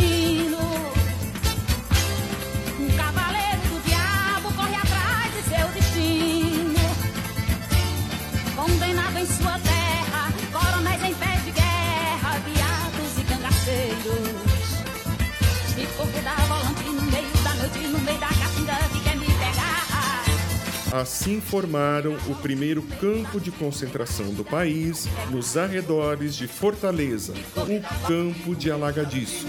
Assim 20.91 21.41
formaram 21.41 22.15
o 22.27 22.35
primeiro 22.35 22.81
campo 22.81 23.41
de 23.41 23.51
concentração 23.51 24.33
do 24.33 24.43
país 24.43 25.07
nos 25.29 25.57
arredores 25.57 26.33
de 26.35 26.47
Fortaleza, 26.47 27.33
o 27.55 28.07
Campo 28.07 28.55
de 28.55 28.71
Alagadiço. 28.71 29.47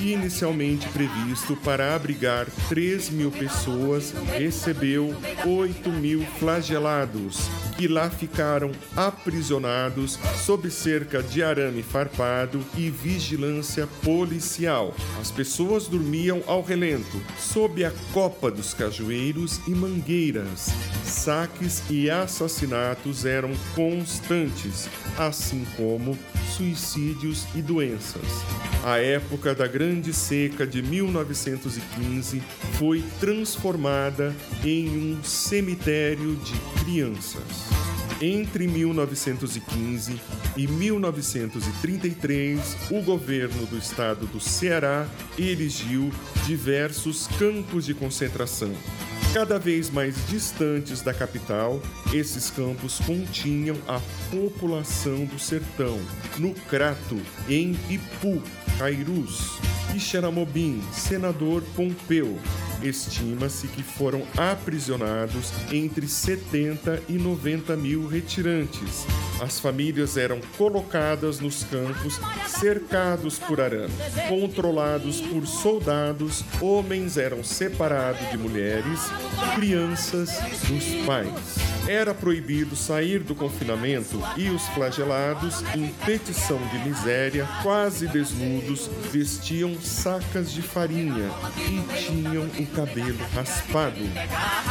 Inicialmente 0.00 0.88
previsto 0.90 1.56
para 1.56 1.96
abrigar 1.96 2.46
3 2.68 3.10
mil 3.10 3.30
pessoas, 3.30 4.14
recebeu 4.36 5.14
8 5.44 5.90
mil 5.90 6.24
flagelados, 6.38 7.48
que 7.78 7.86
lá 7.86 8.10
ficaram 8.10 8.72
aprisionados 8.96 10.18
sob 10.44 10.68
cerca 10.68 11.22
de 11.22 11.44
arame 11.44 11.80
farpado 11.80 12.60
e 12.76 12.90
vigilância 12.90 13.86
policial. 14.02 14.92
As 15.20 15.30
pessoas 15.30 15.86
dormiam 15.86 16.42
ao 16.48 16.60
relento, 16.60 17.22
sob 17.38 17.84
a 17.84 17.92
copa 18.12 18.50
dos 18.50 18.74
cajueiros 18.74 19.60
e 19.68 19.70
mangueiras. 19.70 20.70
Saques 21.04 21.84
e 21.88 22.10
assassinatos 22.10 23.24
eram 23.24 23.52
constantes, 23.76 24.88
assim 25.16 25.64
como 25.76 26.18
suicídios 26.56 27.46
e 27.54 27.62
doenças. 27.62 28.26
A 28.84 28.98
época 28.98 29.54
da 29.54 29.68
Grande 29.68 30.12
Seca 30.12 30.66
de 30.66 30.82
1915 30.82 32.42
foi 32.78 33.04
transformada 33.20 34.34
em 34.64 34.88
um 34.88 35.22
cemitério 35.22 36.34
de 36.36 36.54
crianças. 36.82 37.67
Entre 38.20 38.66
1915 38.66 40.20
e 40.56 40.66
1933, 40.66 42.76
o 42.90 43.00
governo 43.00 43.64
do 43.66 43.78
estado 43.78 44.26
do 44.26 44.40
Ceará 44.40 45.06
erigiu 45.38 46.10
diversos 46.44 47.28
campos 47.38 47.86
de 47.86 47.94
concentração. 47.94 48.72
Cada 49.32 49.56
vez 49.56 49.88
mais 49.88 50.16
distantes 50.26 51.00
da 51.00 51.14
capital, 51.14 51.80
esses 52.12 52.50
campos 52.50 52.98
continham 52.98 53.76
a 53.86 54.00
população 54.32 55.24
do 55.24 55.38
sertão, 55.38 55.96
no 56.38 56.54
Crato, 56.54 57.20
em 57.48 57.78
Ipu, 57.88 58.42
Cairus, 58.78 59.60
e 59.94 60.00
Xeramobim, 60.00 60.82
senador 60.92 61.62
Pompeu. 61.76 62.36
Estima-se 62.82 63.66
que 63.68 63.82
foram 63.82 64.22
aprisionados 64.36 65.52
entre 65.72 66.06
70 66.06 67.02
e 67.08 67.14
90 67.14 67.76
mil 67.76 68.06
retirantes. 68.06 69.06
As 69.40 69.60
famílias 69.60 70.16
eram 70.16 70.40
colocadas 70.56 71.40
nos 71.40 71.62
campos, 71.64 72.20
cercados 72.46 73.38
por 73.38 73.60
arame, 73.60 73.92
controlados 74.28 75.20
por 75.20 75.46
soldados, 75.46 76.44
homens 76.60 77.16
eram 77.16 77.44
separados 77.44 78.28
de 78.30 78.38
mulheres, 78.38 79.00
crianças 79.54 80.30
dos 80.68 81.06
pais. 81.06 81.78
Era 81.88 82.12
proibido 82.12 82.76
sair 82.76 83.20
do 83.20 83.34
confinamento 83.34 84.20
e 84.36 84.50
os 84.50 84.62
flagelados, 84.68 85.62
em 85.74 85.88
petição 86.04 86.58
de 86.68 86.78
miséria, 86.88 87.48
quase 87.62 88.06
desnudos, 88.08 88.90
vestiam 89.10 89.74
sacas 89.80 90.52
de 90.52 90.60
farinha 90.60 91.30
e 91.56 91.96
tinham 91.96 92.44
o 92.44 92.66
cabelo 92.68 93.18
raspado. 93.34 94.00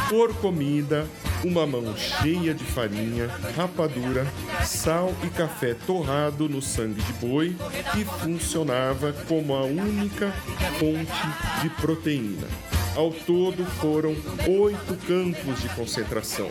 Por 0.08 0.34
comida, 0.36 1.06
uma 1.44 1.66
mão 1.66 1.96
cheia 1.96 2.54
de 2.54 2.64
farinha, 2.64 3.28
rapadura, 3.56 4.26
sal 4.64 5.14
e 5.24 5.28
café 5.28 5.74
torrado 5.86 6.48
no 6.48 6.62
sangue 6.62 7.02
de 7.02 7.12
boi, 7.14 7.56
que 7.92 8.04
funcionava 8.04 9.12
como 9.26 9.54
a 9.54 9.64
única 9.64 10.32
fonte 10.78 11.62
de 11.62 11.70
proteína. 11.80 12.77
Ao 12.98 13.12
todo 13.12 13.64
foram 13.64 14.10
oito 14.48 14.96
campos 15.06 15.62
de 15.62 15.68
concentração. 15.68 16.50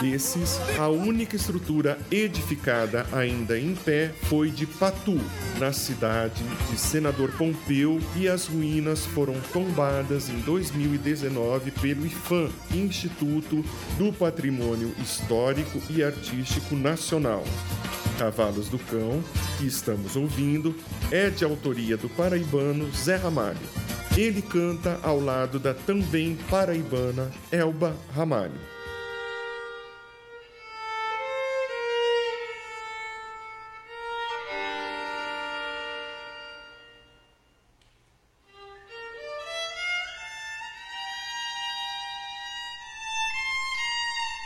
Desses, 0.00 0.58
a 0.78 0.88
única 0.88 1.36
estrutura 1.36 1.98
edificada 2.10 3.06
ainda 3.12 3.58
em 3.58 3.74
pé 3.74 4.10
foi 4.22 4.50
de 4.50 4.64
Patu, 4.64 5.20
na 5.58 5.70
cidade 5.70 6.42
de 6.70 6.78
Senador 6.78 7.30
Pompeu, 7.32 8.00
e 8.16 8.26
as 8.26 8.46
ruínas 8.46 9.04
foram 9.04 9.34
tombadas 9.52 10.30
em 10.30 10.38
2019 10.40 11.70
pelo 11.72 12.06
IFAM, 12.06 12.48
Instituto 12.72 13.62
do 13.98 14.14
Patrimônio 14.14 14.94
Histórico 14.98 15.78
e 15.90 16.02
Artístico 16.02 16.74
Nacional. 16.74 17.44
Cavalos 18.18 18.70
do 18.70 18.78
Cão, 18.78 19.22
que 19.58 19.66
estamos 19.66 20.16
ouvindo, 20.16 20.74
é 21.10 21.28
de 21.28 21.44
autoria 21.44 21.98
do 21.98 22.08
paraibano 22.08 22.90
Zé 22.92 23.16
Ramalho. 23.16 23.60
Ele 24.16 24.42
canta 24.42 25.00
ao 25.02 25.18
lado 25.18 25.58
da 25.58 25.72
também 25.72 26.36
paraibana 26.50 27.32
Elba 27.50 27.96
Ramalho. 28.14 28.60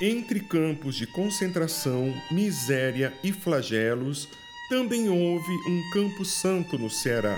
Entre 0.00 0.38
campos 0.40 0.94
de 0.94 1.08
concentração, 1.08 2.14
miséria 2.30 3.12
e 3.24 3.32
flagelos, 3.32 4.28
também 4.68 5.08
houve 5.08 5.52
um 5.68 5.90
campo 5.92 6.24
santo 6.24 6.78
no 6.78 6.88
Ceará. 6.88 7.36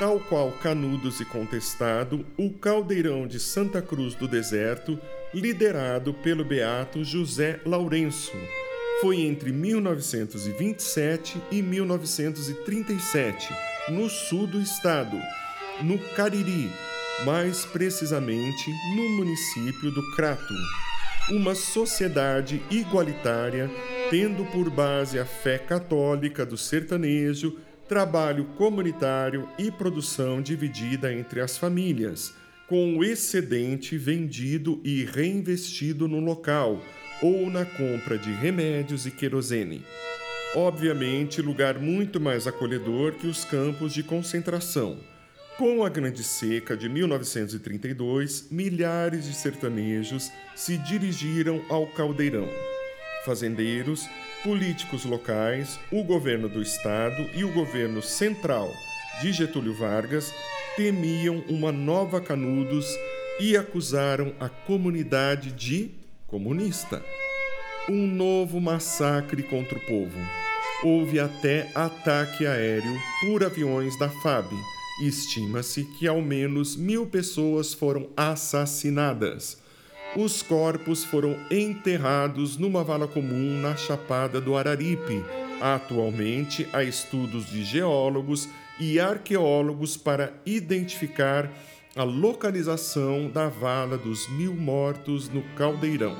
Tal 0.00 0.18
qual 0.18 0.50
Canudos 0.50 1.20
e 1.20 1.26
Contestado, 1.26 2.24
o 2.38 2.50
Caldeirão 2.50 3.26
de 3.26 3.38
Santa 3.38 3.82
Cruz 3.82 4.14
do 4.14 4.26
Deserto, 4.26 4.98
liderado 5.34 6.14
pelo 6.14 6.42
beato 6.42 7.04
José 7.04 7.60
Lourenço, 7.66 8.32
foi 9.02 9.20
entre 9.20 9.52
1927 9.52 11.38
e 11.50 11.60
1937, 11.60 13.52
no 13.90 14.08
sul 14.08 14.46
do 14.46 14.58
estado, 14.58 15.18
no 15.82 15.98
Cariri, 16.14 16.72
mais 17.26 17.66
precisamente 17.66 18.70
no 18.96 19.06
município 19.18 19.90
do 19.90 20.16
Crato. 20.16 20.54
Uma 21.28 21.54
sociedade 21.54 22.62
igualitária, 22.70 23.70
tendo 24.08 24.46
por 24.46 24.70
base 24.70 25.18
a 25.18 25.26
fé 25.26 25.58
católica 25.58 26.46
do 26.46 26.56
sertanejo, 26.56 27.58
trabalho 27.90 28.44
comunitário 28.56 29.48
e 29.58 29.68
produção 29.68 30.40
dividida 30.40 31.12
entre 31.12 31.40
as 31.40 31.58
famílias, 31.58 32.32
com 32.68 32.96
o 32.96 33.02
excedente 33.02 33.98
vendido 33.98 34.80
e 34.84 35.04
reinvestido 35.04 36.06
no 36.06 36.20
local 36.20 36.80
ou 37.20 37.50
na 37.50 37.64
compra 37.64 38.16
de 38.16 38.30
remédios 38.30 39.06
e 39.06 39.10
querosene. 39.10 39.84
Obviamente, 40.54 41.42
lugar 41.42 41.80
muito 41.80 42.20
mais 42.20 42.46
acolhedor 42.46 43.14
que 43.14 43.26
os 43.26 43.44
campos 43.44 43.92
de 43.92 44.04
concentração 44.04 44.96
com 45.58 45.84
a 45.84 45.88
Grande 45.90 46.22
Seca 46.22 46.74
de 46.74 46.88
1932, 46.88 48.46
milhares 48.50 49.26
de 49.26 49.34
sertanejos 49.34 50.30
se 50.56 50.78
dirigiram 50.78 51.60
ao 51.68 51.86
caldeirão. 51.88 52.48
Fazendeiros, 53.26 54.08
políticos 54.42 55.04
locais, 55.04 55.78
o 55.90 56.02
governo 56.02 56.48
do 56.48 56.62
estado 56.62 57.28
e 57.34 57.44
o 57.44 57.52
governo 57.52 58.02
central 58.02 58.72
de 59.20 59.32
Getúlio 59.32 59.74
Vargas 59.74 60.32
temiam 60.76 61.44
uma 61.48 61.70
nova 61.70 62.20
Canudos 62.20 62.86
e 63.38 63.56
acusaram 63.56 64.32
a 64.38 64.48
comunidade 64.48 65.52
de 65.52 65.90
comunista. 66.26 67.04
Um 67.88 68.06
novo 68.06 68.60
massacre 68.60 69.42
contra 69.42 69.76
o 69.76 69.86
povo. 69.86 70.18
Houve 70.82 71.20
até 71.20 71.70
ataque 71.74 72.46
aéreo 72.46 72.96
por 73.22 73.44
aviões 73.44 73.98
da 73.98 74.08
FAB 74.08 74.50
Estima-se 75.00 75.84
que 75.84 76.06
ao 76.06 76.20
menos 76.20 76.76
mil 76.76 77.06
pessoas 77.06 77.72
foram 77.72 78.10
assassinadas. 78.14 79.59
Os 80.16 80.42
corpos 80.42 81.04
foram 81.04 81.36
enterrados 81.48 82.56
numa 82.56 82.82
vala 82.82 83.06
comum 83.06 83.60
na 83.60 83.76
Chapada 83.76 84.40
do 84.40 84.56
Araripe. 84.56 85.24
Atualmente, 85.60 86.68
há 86.72 86.82
estudos 86.82 87.46
de 87.46 87.62
geólogos 87.62 88.48
e 88.80 88.98
arqueólogos 88.98 89.96
para 89.96 90.32
identificar 90.44 91.48
a 91.94 92.02
localização 92.02 93.28
da 93.28 93.48
vala 93.48 93.96
dos 93.96 94.28
mil 94.30 94.54
mortos 94.54 95.28
no 95.28 95.42
Caldeirão. 95.54 96.16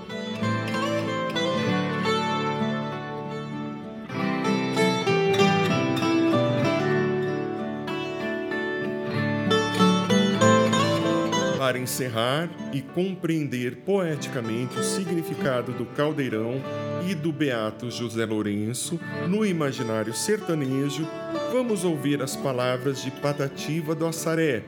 Para 11.70 11.78
encerrar 11.78 12.50
e 12.72 12.82
compreender 12.82 13.76
poeticamente 13.86 14.76
o 14.76 14.82
significado 14.82 15.70
do 15.70 15.86
caldeirão 15.86 16.60
e 17.08 17.14
do 17.14 17.30
beato 17.30 17.88
José 17.92 18.26
Lourenço 18.26 18.98
no 19.28 19.46
imaginário 19.46 20.12
sertanejo, 20.12 21.06
vamos 21.52 21.84
ouvir 21.84 22.20
as 22.22 22.34
palavras 22.34 23.00
de 23.00 23.12
Patativa 23.12 23.94
do 23.94 24.04
Assaré, 24.04 24.64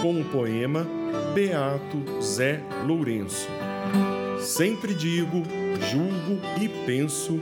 com 0.00 0.18
o 0.18 0.24
poema 0.24 0.86
Beato 1.34 2.22
Zé 2.22 2.62
Lourenço. 2.86 3.46
Sempre 4.40 4.94
digo, 4.94 5.42
julgo 5.92 6.40
e 6.62 6.66
penso 6.86 7.38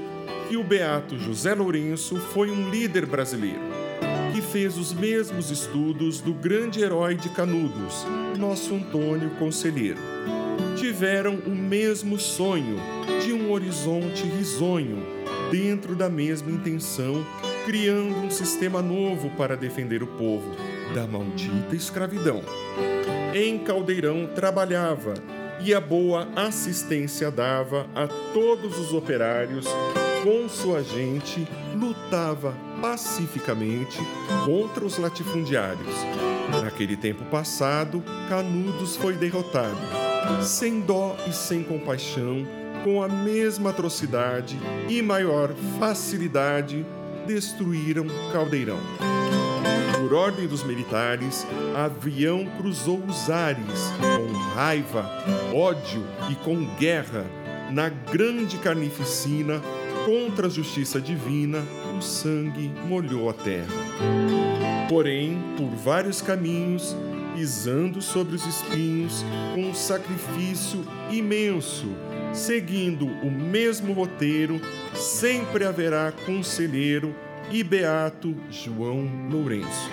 que 0.49 0.57
o 0.57 0.64
beato 0.64 1.16
José 1.16 1.55
Lourenço 1.55 2.16
foi 2.16 2.51
um 2.51 2.71
líder 2.71 3.07
brasileiro 3.07 3.86
que 4.37 4.42
fez 4.42 4.77
os 4.77 4.92
mesmos 4.92 5.51
estudos 5.51 6.20
do 6.20 6.35
grande 6.35 6.83
herói 6.83 7.14
de 7.14 7.31
Canudos, 7.31 8.05
nosso 8.37 8.75
Antônio 8.75 9.31
Conselheiro. 9.38 9.99
Tiveram 10.77 11.37
o 11.46 11.51
mesmo 11.51 12.18
sonho 12.18 12.77
de 13.25 13.33
um 13.33 13.51
horizonte 13.51 14.25
risonho, 14.25 15.03
dentro 15.51 15.96
da 15.96 16.11
mesma 16.11 16.51
intenção, 16.51 17.25
criando 17.64 18.14
um 18.14 18.31
sistema 18.31 18.83
novo 18.83 19.31
para 19.38 19.57
defender 19.57 20.03
o 20.03 20.07
povo 20.07 20.55
da 20.94 21.07
maldita 21.07 21.75
escravidão. 21.75 22.42
Em 23.35 23.59
Caldeirão 23.61 24.29
trabalhava 24.35 25.14
e 25.64 25.72
a 25.72 25.81
boa 25.81 26.29
assistência 26.37 27.31
dava 27.31 27.87
a 27.94 28.07
todos 28.35 28.79
os 28.79 28.92
operários 28.92 29.64
com 30.27 30.49
sua 30.49 30.83
gente, 30.83 31.47
lutava 31.77 32.53
pacificamente 32.83 33.97
contra 34.45 34.85
os 34.85 34.99
latifundiários. 34.99 35.95
Naquele 36.51 36.97
tempo 36.97 37.25
passado, 37.27 38.03
Canudos 38.29 38.97
foi 38.97 39.12
derrotado, 39.12 39.79
sem 40.43 40.81
dó 40.81 41.17
e 41.29 41.33
sem 41.33 41.62
compaixão, 41.62 42.45
com 42.83 43.01
a 43.05 43.09
mesma 43.09 43.71
atrocidade 43.71 44.59
e 44.89 45.01
maior 45.01 45.55
facilidade, 45.79 46.85
destruíram 47.25 48.07
Caldeirão. 48.33 48.81
Por 49.97 50.12
ordem 50.12 50.49
dos 50.49 50.65
militares, 50.65 51.47
avião 51.73 52.47
cruzou 52.59 52.99
os 52.99 53.31
ares 53.31 53.93
com 54.01 54.33
raiva, 54.55 55.09
ódio 55.55 56.05
e 56.29 56.35
com 56.35 56.65
guerra 56.75 57.25
na 57.71 57.89
grande 57.89 58.59
carnificina 58.59 59.62
contra 60.07 60.47
a 60.47 60.49
justiça 60.49 61.01
divina, 61.01 61.64
o 61.99 62.01
sangue 62.01 62.71
molhou 62.87 63.29
a 63.29 63.33
terra. 63.33 63.66
Porém, 64.88 65.37
por 65.57 65.69
vários 65.71 66.23
caminhos, 66.23 66.97
pisando 67.35 68.01
sobre 68.01 68.37
os 68.37 68.47
espinhos, 68.47 69.25
com 69.53 69.62
um 69.62 69.75
sacrifício 69.75 70.87
imenso, 71.11 71.88
seguindo 72.33 73.05
o 73.05 73.29
mesmo 73.29 73.92
roteiro, 73.92 74.61
sempre 74.95 75.64
haverá 75.64 76.12
conselheiro 76.25 77.12
e 77.51 77.64
beato 77.64 78.33
João 78.49 79.11
Lourenço. 79.29 79.90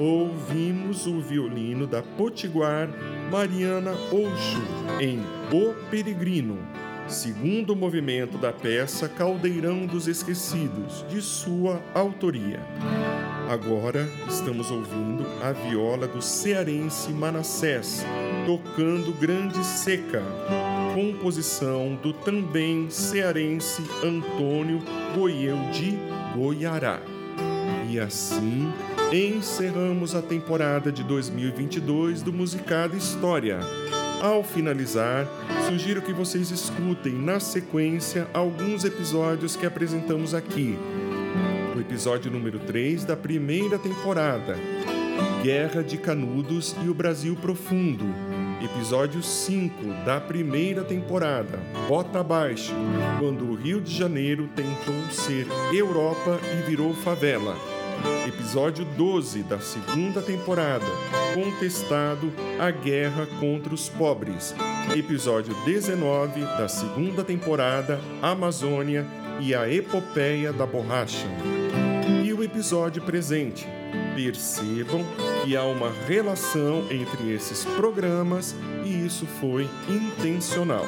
Ouvimos 0.00 1.06
o 1.06 1.20
violino 1.20 1.86
da 1.86 2.02
Potiguar 2.02 2.88
Mariana 3.30 3.92
Oucho 4.10 4.62
em 4.98 5.20
O 5.52 5.74
Peregrino 5.90 6.83
segundo 7.08 7.76
movimento 7.76 8.38
da 8.38 8.52
peça 8.52 9.08
Caldeirão 9.08 9.86
dos 9.86 10.08
Esquecidos, 10.08 11.04
de 11.08 11.20
sua 11.20 11.80
autoria. 11.94 12.60
Agora 13.48 14.08
estamos 14.28 14.70
ouvindo 14.70 15.26
a 15.42 15.52
viola 15.52 16.06
do 16.06 16.22
cearense 16.22 17.12
Manassés, 17.12 18.04
tocando 18.46 19.12
Grande 19.12 19.62
Seca, 19.64 20.22
composição 20.94 21.94
do 21.96 22.12
também 22.12 22.88
cearense 22.88 23.82
Antônio 24.02 24.80
Goiel 25.14 25.58
de 25.72 25.98
Goiará. 26.34 27.00
E 27.88 28.00
assim 28.00 28.72
encerramos 29.12 30.14
a 30.14 30.22
temporada 30.22 30.90
de 30.90 31.04
2022 31.04 32.22
do 32.22 32.32
Musicada 32.32 32.96
História. 32.96 33.60
Ao 34.24 34.42
finalizar, 34.42 35.28
sugiro 35.68 36.00
que 36.00 36.10
vocês 36.10 36.50
escutem 36.50 37.12
na 37.12 37.38
sequência 37.38 38.26
alguns 38.32 38.82
episódios 38.82 39.54
que 39.54 39.66
apresentamos 39.66 40.32
aqui. 40.32 40.78
O 41.76 41.78
episódio 41.78 42.30
número 42.30 42.58
3 42.58 43.04
da 43.04 43.18
primeira 43.18 43.78
temporada, 43.78 44.56
Guerra 45.42 45.82
de 45.82 45.98
Canudos 45.98 46.74
e 46.82 46.88
o 46.88 46.94
Brasil 46.94 47.36
Profundo. 47.36 48.06
Episódio 48.64 49.22
5 49.22 50.06
da 50.06 50.18
primeira 50.18 50.82
temporada, 50.82 51.60
Bota 51.86 52.20
Abaixo, 52.20 52.72
quando 53.18 53.44
o 53.44 53.54
Rio 53.54 53.78
de 53.78 53.94
Janeiro 53.94 54.48
tentou 54.56 55.04
ser 55.10 55.46
Europa 55.70 56.40
e 56.50 56.62
virou 56.62 56.94
favela. 56.94 57.73
Episódio 58.26 58.84
12 58.84 59.42
da 59.42 59.58
segunda 59.60 60.22
temporada, 60.22 60.84
Contestado 61.34 62.32
a 62.58 62.70
Guerra 62.70 63.26
contra 63.40 63.74
os 63.74 63.88
Pobres. 63.88 64.54
Episódio 64.96 65.54
19 65.64 66.40
da 66.40 66.68
segunda 66.68 67.24
temporada, 67.24 68.00
Amazônia 68.22 69.06
e 69.40 69.54
a 69.54 69.68
Epopeia 69.70 70.52
da 70.52 70.66
Borracha. 70.66 71.26
E 72.24 72.32
o 72.32 72.42
episódio 72.42 73.02
presente, 73.02 73.66
Percebam 74.14 75.04
que 75.44 75.56
há 75.56 75.64
uma 75.64 75.90
relação 76.06 76.86
entre 76.90 77.32
esses 77.32 77.64
programas 77.64 78.54
e 78.84 79.04
isso 79.04 79.26
foi 79.26 79.68
intencional. 79.88 80.84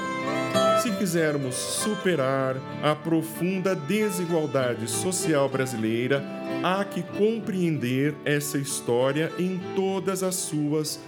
Se 0.86 0.92
quisermos 0.92 1.56
superar 1.56 2.54
a 2.80 2.94
profunda 2.94 3.74
desigualdade 3.74 4.88
social 4.88 5.48
brasileira, 5.48 6.22
há 6.62 6.84
que 6.84 7.02
compreender 7.02 8.14
essa 8.24 8.56
história 8.56 9.32
em 9.36 9.60
todas 9.74 10.22
as 10.22 10.36
suas 10.36 11.00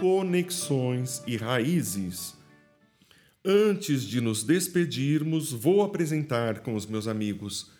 conexões 0.00 1.22
e 1.26 1.36
raízes. 1.36 2.34
Antes 3.44 4.04
de 4.04 4.22
nos 4.22 4.42
despedirmos, 4.42 5.52
vou 5.52 5.82
apresentar 5.82 6.60
com 6.60 6.74
os 6.74 6.86
meus 6.86 7.06
amigos 7.06 7.70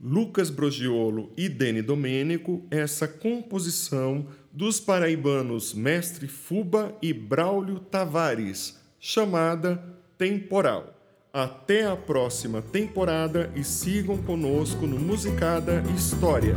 Lucas 0.00 0.50
Brogiolo 0.50 1.32
e 1.36 1.48
Dene 1.48 1.82
Domênico 1.82 2.64
essa 2.70 3.08
composição 3.08 4.28
dos 4.52 4.78
paraibanos 4.78 5.74
Mestre 5.74 6.28
Fuba 6.28 6.96
e 7.02 7.12
Braulio 7.12 7.80
Tavares, 7.80 8.78
chamada 9.00 10.00
Temporal. 10.22 10.94
Até 11.32 11.84
a 11.84 11.96
próxima 11.96 12.62
temporada 12.62 13.50
e 13.56 13.64
sigam 13.64 14.16
conosco 14.18 14.86
no 14.86 14.96
Musicada 14.96 15.82
História. 15.96 16.54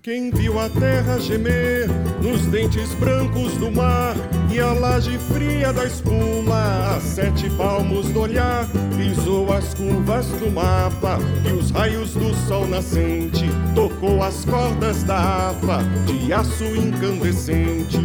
Quem 0.00 0.30
viu 0.30 0.60
a 0.60 0.70
terra 0.70 1.18
gemer 1.18 1.88
nos 2.22 2.46
dentes 2.46 2.94
brancos 2.94 3.56
do 3.56 3.72
mar 3.72 4.14
e 4.54 4.60
a 4.60 4.72
laje 4.72 5.18
fria 5.32 5.72
da 5.72 5.84
espuma, 5.84 6.94
a 6.94 7.00
sete 7.00 7.50
palmos 7.50 8.08
do 8.10 8.20
olhar, 8.20 8.68
pisou 8.96 9.52
as 9.52 9.74
curvas 9.74 10.26
do 10.28 10.48
mapa 10.48 11.18
e 11.44 11.52
os 11.52 11.72
raios 11.72 12.14
do 12.14 12.32
sol 12.46 12.64
nascente, 12.68 13.46
tocou 13.74 14.22
as 14.22 14.44
cordas 14.44 15.02
da 15.02 15.16
harpa 15.16 15.82
de 16.06 16.32
aço 16.32 16.64
incandescente. 16.64 17.98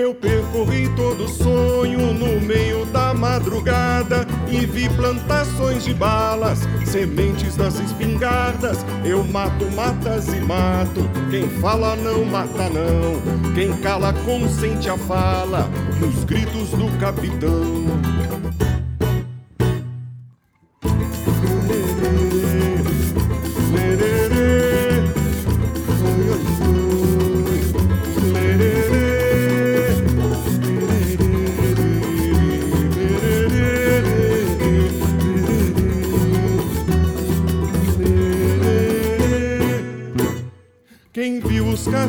Eu 0.00 0.14
percorri 0.14 0.88
todo 0.96 1.28
sonho 1.28 2.14
no 2.14 2.40
meio 2.40 2.86
da 2.86 3.12
madrugada 3.12 4.26
e 4.50 4.64
vi 4.64 4.88
plantações 4.88 5.84
de 5.84 5.92
balas, 5.92 6.60
sementes 6.86 7.54
das 7.54 7.78
espingardas. 7.78 8.78
Eu 9.04 9.22
mato, 9.22 9.70
matas 9.72 10.28
e 10.28 10.40
mato. 10.40 11.02
Quem 11.30 11.46
fala 11.60 11.96
não 11.96 12.24
mata, 12.24 12.70
não. 12.70 13.52
Quem 13.52 13.76
cala 13.82 14.14
consente 14.24 14.88
a 14.88 14.96
fala 14.96 15.68
nos 16.00 16.24
gritos 16.24 16.70
do 16.70 16.98
capitão. 16.98 18.09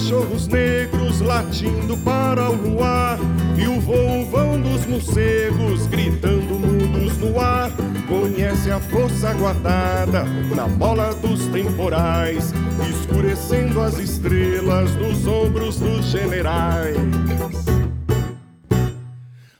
Cachorros 0.01 0.47
negros 0.47 1.21
latindo 1.21 1.95
para 1.97 2.49
o 2.49 2.55
luar 2.55 3.19
e 3.55 3.67
o 3.67 3.79
voo 3.79 4.25
vão 4.31 4.59
dos 4.59 4.83
morcegos 4.87 5.85
gritando 5.87 6.55
mudos 6.55 7.17
no 7.19 7.39
ar, 7.39 7.69
conhece 8.07 8.71
a 8.71 8.79
força 8.79 9.31
guardada 9.33 10.23
na 10.55 10.67
bola 10.67 11.13
dos 11.13 11.45
temporais, 11.47 12.51
escurecendo 12.89 13.79
as 13.79 13.99
estrelas 13.99 14.95
nos 14.95 15.27
ombros 15.27 15.77
dos 15.77 16.05
generais. 16.07 16.97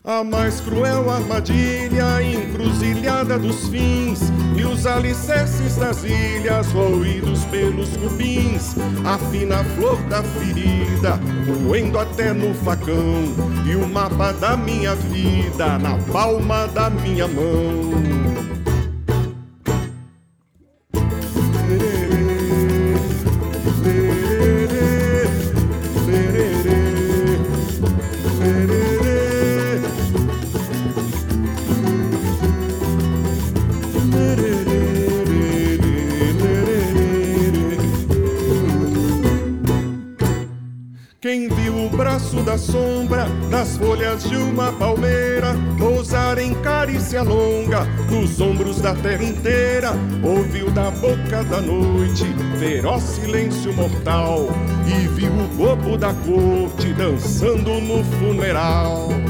A 0.04 0.23
mais 0.23 0.60
cruel 0.60 1.08
armadilha, 1.12 2.23
encruzilhada 2.23 3.38
dos 3.38 3.67
fins, 3.67 4.21
e 4.62 4.63
os 4.63 4.86
alicerces 4.86 5.76
das 5.76 6.04
ilhas, 6.04 6.71
roídos 6.71 7.43
pelos 7.45 7.97
cupins, 7.97 8.76
a 9.04 9.17
fina 9.32 9.63
flor 9.76 9.97
da 10.04 10.21
ferida, 10.21 11.19
roendo 11.65 11.97
até 11.97 12.32
no 12.32 12.54
facão, 12.54 13.34
e 13.65 13.76
o 13.76 13.88
mapa 13.88 14.32
da 14.34 14.56
minha 14.56 14.95
vida 14.95 15.80
na 15.80 15.97
palma 16.13 16.67
da 16.67 16.91
minha 16.91 17.28
mão. 17.28 18.20
Quem 41.21 41.47
viu 41.49 41.86
o 41.86 41.88
braço 41.88 42.41
da 42.41 42.57
sombra 42.57 43.27
nas 43.47 43.77
folhas 43.77 44.23
de 44.27 44.36
uma 44.36 44.73
palmeira 44.73 45.53
pousar 45.77 46.39
em 46.39 46.51
carícia 46.63 47.21
longa 47.21 47.86
nos 48.10 48.41
ombros 48.41 48.81
da 48.81 48.95
terra 48.95 49.23
inteira, 49.23 49.91
ouviu 50.23 50.71
da 50.71 50.89
boca 50.89 51.43
da 51.43 51.62
noite 51.62 52.25
feroz 52.57 53.03
silêncio 53.03 53.71
mortal 53.71 54.47
e 54.88 55.07
viu 55.10 55.31
o 55.31 55.47
bobo 55.49 55.95
da 55.95 56.12
corte 56.12 56.91
dançando 56.95 57.79
no 57.79 58.03
funeral. 58.17 59.20